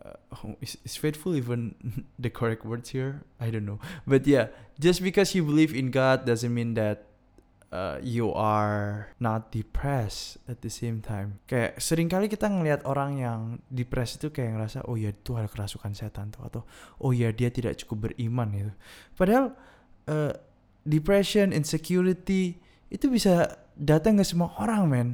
Uh, 0.00 0.56
is, 0.64 0.80
is 0.80 0.96
faithful 0.96 1.36
even 1.36 1.76
the 2.24 2.32
correct 2.32 2.64
words 2.64 2.96
here? 2.96 3.20
I 3.36 3.52
don't 3.52 3.68
know. 3.68 3.76
But 4.08 4.24
yeah 4.24 4.48
just 4.80 5.04
because 5.04 5.36
you 5.36 5.44
believe 5.44 5.76
in 5.76 5.92
God 5.92 6.24
doesn't 6.24 6.50
mean 6.50 6.72
that 6.80 7.04
uh, 7.70 8.00
you 8.00 8.32
are 8.32 9.12
not 9.20 9.52
depressed 9.52 10.40
at 10.48 10.64
the 10.64 10.72
same 10.72 11.04
time. 11.04 11.38
Kayak 11.44 11.78
sering 11.78 12.08
kali 12.08 12.32
kita 12.32 12.48
ngelihat 12.48 12.88
orang 12.88 13.20
yang 13.20 13.40
depressed 13.68 14.24
itu 14.24 14.32
kayak 14.32 14.56
ngerasa 14.56 14.88
oh 14.88 14.96
ya 14.96 15.12
itu 15.12 15.36
ada 15.36 15.46
kerasukan 15.46 15.92
setan 15.92 16.32
tuh 16.32 16.42
atau 16.48 16.62
oh 17.04 17.12
ya 17.12 17.28
dia 17.30 17.52
tidak 17.52 17.76
cukup 17.84 18.10
beriman 18.10 18.48
gitu. 18.56 18.72
Padahal 19.14 19.52
uh, 20.08 20.32
depression, 20.84 21.52
insecurity 21.52 22.56
itu 22.90 23.06
bisa 23.06 23.60
datang 23.76 24.18
ke 24.18 24.24
semua 24.24 24.52
orang, 24.58 24.82
men. 24.88 25.08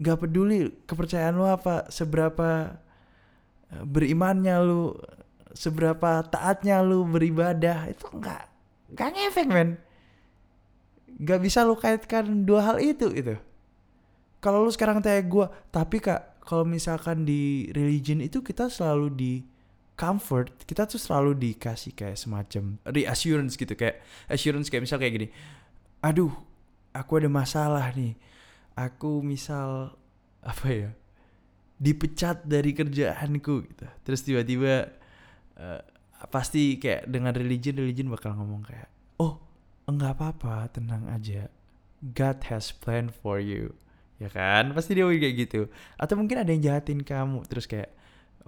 Gak 0.00 0.26
peduli 0.26 0.74
kepercayaan 0.88 1.38
lu 1.38 1.46
apa, 1.46 1.86
seberapa 1.90 2.78
eh, 3.70 3.84
berimannya 3.84 4.56
lu, 4.62 4.94
seberapa 5.54 6.26
taatnya 6.26 6.82
lu 6.82 7.06
beribadah, 7.06 7.86
itu 7.90 8.06
enggak 8.10 8.50
enggak 8.90 9.08
ngefek, 9.14 9.48
men. 9.50 9.70
Gak 11.22 11.40
bisa 11.42 11.62
lu 11.62 11.78
kaitkan 11.78 12.42
dua 12.42 12.74
hal 12.74 12.76
itu 12.82 13.10
itu. 13.14 13.38
Kalau 14.42 14.60
lu 14.60 14.68
sekarang 14.68 15.00
tanya 15.00 15.24
gue, 15.24 15.46
tapi 15.72 16.04
kak, 16.04 16.44
kalau 16.44 16.68
misalkan 16.68 17.24
di 17.24 17.72
religion 17.72 18.20
itu 18.20 18.44
kita 18.44 18.68
selalu 18.68 19.08
di 19.08 19.32
comfort 19.94 20.50
kita 20.66 20.90
tuh 20.90 20.98
selalu 20.98 21.38
dikasih 21.38 21.94
kayak 21.94 22.18
semacam 22.18 22.78
reassurance 22.90 23.54
gitu 23.54 23.78
kayak 23.78 24.02
assurance 24.26 24.66
kayak 24.66 24.82
misal 24.86 24.98
kayak 24.98 25.14
gini 25.14 25.28
aduh 26.04 26.34
aku 26.94 27.18
ada 27.18 27.28
masalah 27.28 27.90
nih. 27.92 28.14
Aku 28.78 29.20
misal 29.24 29.98
apa 30.44 30.66
ya 30.70 30.90
dipecat 31.80 32.46
dari 32.46 32.70
kerjaanku 32.70 33.54
gitu. 33.66 33.86
Terus 34.06 34.20
tiba-tiba 34.22 34.94
uh, 35.58 35.82
pasti 36.30 36.78
kayak 36.78 37.10
dengan 37.10 37.34
religion 37.34 37.76
religion 37.76 38.08
bakal 38.08 38.32
ngomong 38.38 38.62
kayak 38.64 38.88
oh 39.18 39.42
enggak 39.90 40.16
apa-apa 40.16 40.70
tenang 40.70 41.10
aja. 41.10 41.50
God 42.04 42.38
has 42.52 42.70
plan 42.70 43.10
for 43.10 43.42
you. 43.42 43.74
Ya 44.22 44.30
kan? 44.30 44.70
Pasti 44.76 44.94
dia 44.94 45.06
kayak 45.06 45.34
gitu. 45.50 45.66
Atau 45.98 46.14
mungkin 46.14 46.38
ada 46.38 46.50
yang 46.54 46.62
jahatin 46.62 47.02
kamu 47.02 47.42
terus 47.50 47.66
kayak 47.66 47.90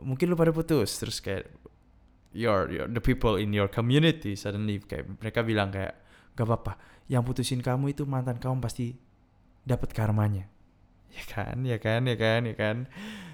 mungkin 0.00 0.32
lu 0.32 0.36
pada 0.36 0.52
putus 0.52 1.00
terus 1.00 1.20
kayak 1.20 1.48
your, 2.36 2.68
your 2.68 2.86
the 2.88 3.00
people 3.00 3.40
in 3.40 3.52
your 3.52 3.68
community 3.68 4.36
suddenly 4.36 4.76
kayak 4.82 5.08
mereka 5.20 5.40
bilang 5.40 5.72
kayak 5.72 5.96
gak 6.36 6.44
apa-apa 6.44 6.76
yang 7.08 7.22
putusin 7.24 7.62
kamu 7.64 7.96
itu 7.96 8.02
mantan 8.04 8.36
kamu 8.36 8.60
pasti 8.60 8.94
dapat 9.66 9.90
karmanya. 9.96 10.46
Ya 11.16 11.24
kan 11.32 11.64
ya 11.64 11.80
kan 11.80 12.04
ya 12.04 12.16
kan 12.20 12.44
ya 12.44 12.52
kan. 12.52 12.76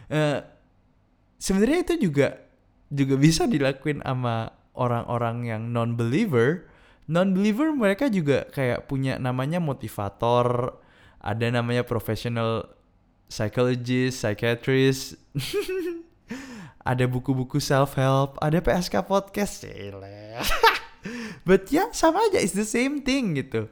Uh, 0.07 0.39
sebenarnya 1.43 1.83
itu 1.83 2.07
juga 2.07 2.39
juga 2.95 3.19
bisa 3.19 3.51
dilakuin 3.51 3.99
sama 4.07 4.55
orang-orang 4.79 5.51
yang 5.51 5.63
non 5.75 5.99
believer 5.99 6.71
non 7.11 7.35
believer 7.35 7.75
mereka 7.75 8.07
juga 8.07 8.47
kayak 8.55 8.87
punya 8.87 9.19
namanya 9.19 9.59
motivator 9.59 10.79
ada 11.19 11.47
namanya 11.51 11.83
professional 11.83 12.71
psychologist 13.27 14.23
psychiatrist 14.23 15.19
ada 16.83 17.05
buku-buku 17.07 17.63
self 17.63 17.95
help 17.95 18.39
ada 18.43 18.59
PSK 18.59 19.07
podcast 19.07 19.63
but 21.49 21.67
ya 21.71 21.87
yeah, 21.87 21.89
sama 21.95 22.23
aja 22.31 22.39
it's 22.43 22.55
the 22.55 22.67
same 22.67 23.03
thing 23.03 23.35
gitu. 23.39 23.67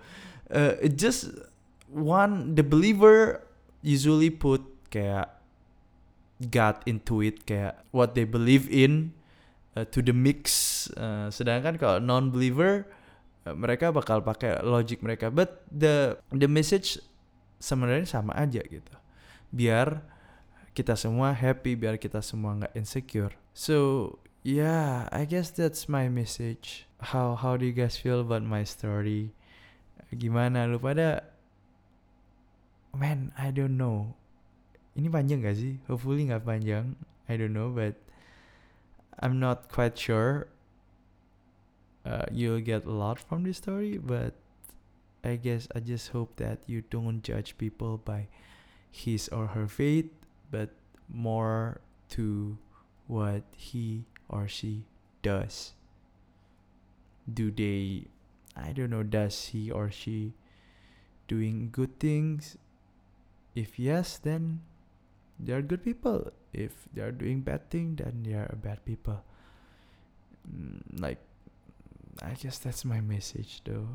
Uh, 0.51 0.75
just 0.99 1.31
one 1.91 2.59
the 2.59 2.63
believer 2.67 3.43
usually 3.83 4.31
put 4.31 4.63
kayak 4.91 5.31
God 6.41 6.81
into 6.89 7.21
it 7.21 7.45
kayak 7.45 7.79
what 7.93 8.17
they 8.17 8.25
believe 8.25 8.67
in 8.71 9.13
uh, 9.77 9.85
to 9.91 10.01
the 10.01 10.15
mix. 10.15 10.87
Uh, 10.97 11.29
sedangkan 11.29 11.77
kalau 11.77 11.99
non 12.01 12.33
believer 12.33 12.89
uh, 13.45 13.55
mereka 13.55 13.93
bakal 13.93 14.25
pakai 14.25 14.59
logic 14.65 15.05
mereka. 15.05 15.29
But 15.29 15.63
the 15.69 16.19
the 16.33 16.49
message 16.49 16.99
sebenarnya 17.61 18.09
sama 18.09 18.33
aja 18.35 18.65
gitu. 18.65 18.95
Biar 19.53 20.03
kita 20.77 20.95
semua 20.95 21.35
happy 21.35 21.75
biar 21.75 21.99
kita 21.99 22.23
semua 22.23 22.57
nggak 22.57 22.75
insecure 22.79 23.35
so 23.53 24.17
yeah 24.47 25.11
I 25.11 25.27
guess 25.27 25.51
that's 25.51 25.91
my 25.91 26.07
message 26.07 26.87
how 27.13 27.35
how 27.35 27.59
do 27.59 27.67
you 27.67 27.75
guys 27.75 27.99
feel 27.99 28.23
about 28.23 28.47
my 28.47 28.63
story 28.63 29.35
gimana 30.11 30.67
lu 30.67 30.79
pada 30.79 31.27
man 32.95 33.31
I 33.39 33.55
don't 33.55 33.79
know 33.79 34.21
ini 34.99 35.09
panjang 35.09 35.41
gak 35.41 35.57
sih? 35.57 35.79
Hopefully 35.87 36.27
nggak 36.27 36.45
panjang. 36.45 36.99
I 37.31 37.39
don't 37.39 37.55
know, 37.55 37.71
but 37.71 37.97
I'm 39.23 39.39
not 39.39 39.71
quite 39.73 39.95
sure. 39.95 40.51
Uh, 42.05 42.29
you'll 42.33 42.65
get 42.65 42.85
a 42.85 42.93
lot 42.93 43.17
from 43.17 43.49
this 43.49 43.57
story, 43.63 43.97
but 43.97 44.35
I 45.23 45.41
guess 45.41 45.69
I 45.77 45.81
just 45.81 46.11
hope 46.11 46.37
that 46.37 46.65
you 46.67 46.83
don't 46.83 47.25
judge 47.25 47.57
people 47.57 47.97
by 47.97 48.29
his 48.93 49.29
or 49.33 49.57
her 49.57 49.69
faith, 49.69 50.11
but 50.51 50.71
more 51.09 51.81
to 52.11 52.59
what 53.07 53.43
he 53.57 54.05
or 54.29 54.49
she 54.49 54.85
does. 55.23 55.75
Do 57.33 57.51
they, 57.51 58.07
I 58.57 58.73
don't 58.73 58.91
know, 58.91 59.03
does 59.03 59.47
he 59.47 59.71
or 59.71 59.91
she 59.91 60.35
doing 61.29 61.71
good 61.71 61.99
things? 61.99 62.57
If 63.55 63.79
yes, 63.79 64.19
then 64.19 64.61
they 65.43 65.53
are 65.53 65.63
good 65.63 65.83
people 65.83 66.31
if 66.53 66.73
they 66.93 67.03
are 67.03 67.13
doing 67.13 67.41
bad 67.41 67.71
thing 67.71 67.97
then 67.97 68.23
they 68.23 68.35
are 68.35 68.55
bad 68.63 68.85
people 68.85 69.23
mm, 70.45 70.81
like 71.01 71.19
I 72.23 72.35
guess 72.35 72.59
that's 72.59 72.85
my 72.85 73.01
message 73.01 73.63
though 73.65 73.89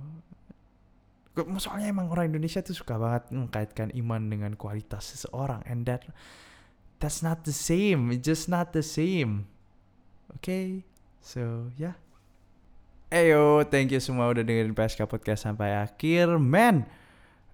soalnya 1.60 1.92
emang 1.92 2.08
orang 2.12 2.32
Indonesia 2.32 2.64
tuh 2.64 2.76
suka 2.76 2.96
banget 2.96 3.28
mengkaitkan 3.36 3.92
iman 3.92 4.22
dengan 4.32 4.52
kualitas 4.56 5.12
seseorang 5.12 5.60
and 5.68 5.84
that 5.84 6.08
that's 7.04 7.20
not 7.20 7.44
the 7.44 7.52
same 7.52 8.12
it's 8.16 8.24
just 8.24 8.48
not 8.48 8.72
the 8.72 8.84
same 8.84 9.48
okay 10.32 10.88
so 11.20 11.72
yeah 11.76 12.00
Ayo, 13.14 13.62
thank 13.70 13.94
you 13.94 14.02
semua 14.02 14.28
udah 14.34 14.42
dengerin 14.42 14.74
PSK 14.74 15.06
Podcast 15.06 15.46
sampai 15.48 15.72
akhir. 15.72 16.36
Man, 16.42 16.90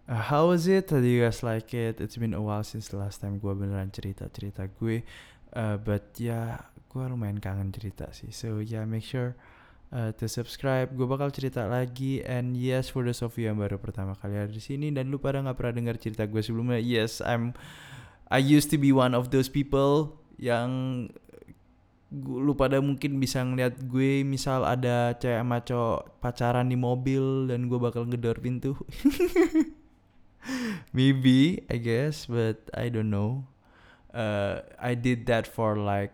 how 0.08 0.50
was 0.50 0.66
it? 0.66 0.90
Did 0.90 1.04
you 1.04 1.28
guys 1.28 1.44
like 1.44 1.70
it? 1.76 2.00
It's 2.00 2.16
been 2.16 2.32
a 2.32 2.42
while 2.42 2.64
since 2.64 2.88
the 2.88 2.98
last 2.98 3.20
time 3.20 3.38
gue 3.38 3.54
beneran 3.54 3.92
cerita-cerita 3.92 4.72
gue. 4.80 5.04
Uh, 5.52 5.76
but 5.76 6.18
ya, 6.18 6.34
yeah, 6.34 6.50
gue 6.88 7.04
lumayan 7.04 7.44
kangen 7.44 7.70
cerita 7.76 8.10
sih. 8.16 8.32
So 8.32 8.64
yeah, 8.64 8.88
make 8.88 9.04
sure 9.04 9.36
uh, 9.92 10.12
to 10.16 10.26
subscribe. 10.26 10.90
Gue 10.96 11.06
bakal 11.06 11.30
cerita 11.30 11.68
lagi. 11.68 12.24
And 12.24 12.56
yes, 12.56 12.90
for 12.90 13.06
of 13.06 13.36
you 13.36 13.52
yang 13.52 13.60
baru 13.60 13.78
pertama 13.78 14.16
kali 14.18 14.40
ada 14.40 14.52
di 14.52 14.64
sini 14.64 14.90
dan 14.90 15.12
lu 15.12 15.20
pada 15.20 15.44
nggak 15.44 15.56
pernah 15.60 15.74
dengar 15.76 15.96
cerita 16.00 16.26
gue 16.26 16.42
sebelumnya, 16.42 16.80
yes, 16.80 17.20
I'm 17.22 17.54
I 18.32 18.40
used 18.40 18.72
to 18.72 18.80
be 18.80 18.96
one 18.96 19.12
of 19.12 19.30
those 19.30 19.52
people 19.52 20.16
yang 20.40 20.72
lu 22.12 22.52
pada 22.60 22.84
mungkin 22.84 23.20
bisa 23.24 23.40
ngeliat 23.40 23.88
gue 23.88 24.28
misal 24.28 24.68
ada 24.68 25.16
cewek 25.16 25.40
sama 25.40 25.64
cowok 25.64 26.20
pacaran 26.20 26.68
di 26.68 26.76
mobil 26.76 27.48
dan 27.48 27.72
gue 27.72 27.80
bakal 27.80 28.04
ngedor 28.04 28.44
pintu 28.44 28.76
maybe 30.98 31.64
I 31.72 31.80
guess 31.80 32.28
but 32.28 32.68
I 32.76 32.92
don't 32.92 33.08
know 33.08 33.48
uh, 34.12 34.60
I 34.76 35.00
did 35.00 35.24
that 35.32 35.48
for 35.48 35.80
like 35.80 36.12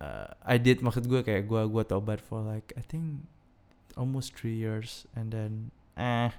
uh, 0.00 0.30
I 0.42 0.56
did 0.58 0.82
maksud 0.82 1.06
gue 1.06 1.22
kayak 1.22 1.46
gue 1.46 1.62
gue 1.68 1.84
tobat 1.86 2.22
for 2.22 2.42
like 2.42 2.74
I 2.74 2.82
think 2.82 3.26
almost 3.98 4.34
three 4.34 4.56
years 4.56 5.06
and 5.14 5.34
then 5.34 5.70
eh 5.98 6.30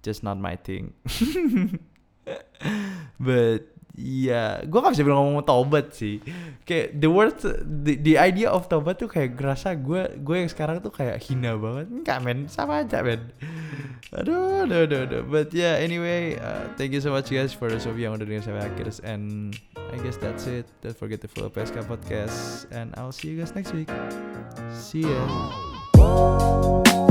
just 0.00 0.24
not 0.24 0.40
my 0.40 0.56
thing 0.56 0.96
but 3.20 3.76
Iya, 3.96 4.60
gue 4.68 4.76
gak 4.76 4.92
bisa 4.92 5.08
bilang 5.08 5.24
ngomong 5.24 5.48
tobat 5.48 5.96
sih. 5.96 6.20
Kayak 6.68 7.00
the 7.00 7.08
word, 7.08 7.32
the, 7.64 7.96
the 7.96 8.20
idea 8.20 8.52
of 8.52 8.68
tobat 8.68 9.00
tuh 9.00 9.08
kayak 9.08 9.40
ngerasa 9.40 9.72
gue 9.80 10.20
gue 10.20 10.36
yang 10.36 10.52
sekarang 10.52 10.84
tuh 10.84 10.92
kayak 10.92 11.16
hina 11.24 11.56
banget. 11.56 11.88
Enggak 11.88 12.20
men, 12.20 12.44
sama 12.44 12.84
aja 12.84 13.00
men. 13.00 13.32
Aduh, 14.12 14.68
aduh, 14.68 14.84
aduh, 14.84 15.00
aduh. 15.08 15.22
But 15.24 15.48
yeah, 15.56 15.80
anyway, 15.80 16.36
uh, 16.36 16.68
thank 16.76 16.92
you 16.92 17.00
so 17.00 17.08
much 17.08 17.32
guys 17.32 17.56
for 17.56 17.72
those 17.72 17.88
of 17.88 17.96
you 17.96 18.04
yang 18.04 18.20
udah 18.20 18.28
dengerin 18.28 18.44
sampai 18.44 18.68
akhir. 18.68 19.00
And 19.00 19.56
I 19.96 20.02
guess 20.02 20.18
that's 20.18 20.46
it. 20.46 20.66
Don't 20.82 20.96
forget 20.96 21.22
to 21.22 21.28
follow 21.28 21.48
PSK 21.48 21.88
Podcast. 21.88 22.66
And 22.70 22.92
I'll 22.96 23.12
see 23.12 23.28
you 23.28 23.38
guys 23.38 23.54
next 23.54 23.72
week. 23.72 23.88
See 24.76 25.00
ya. 25.00 27.05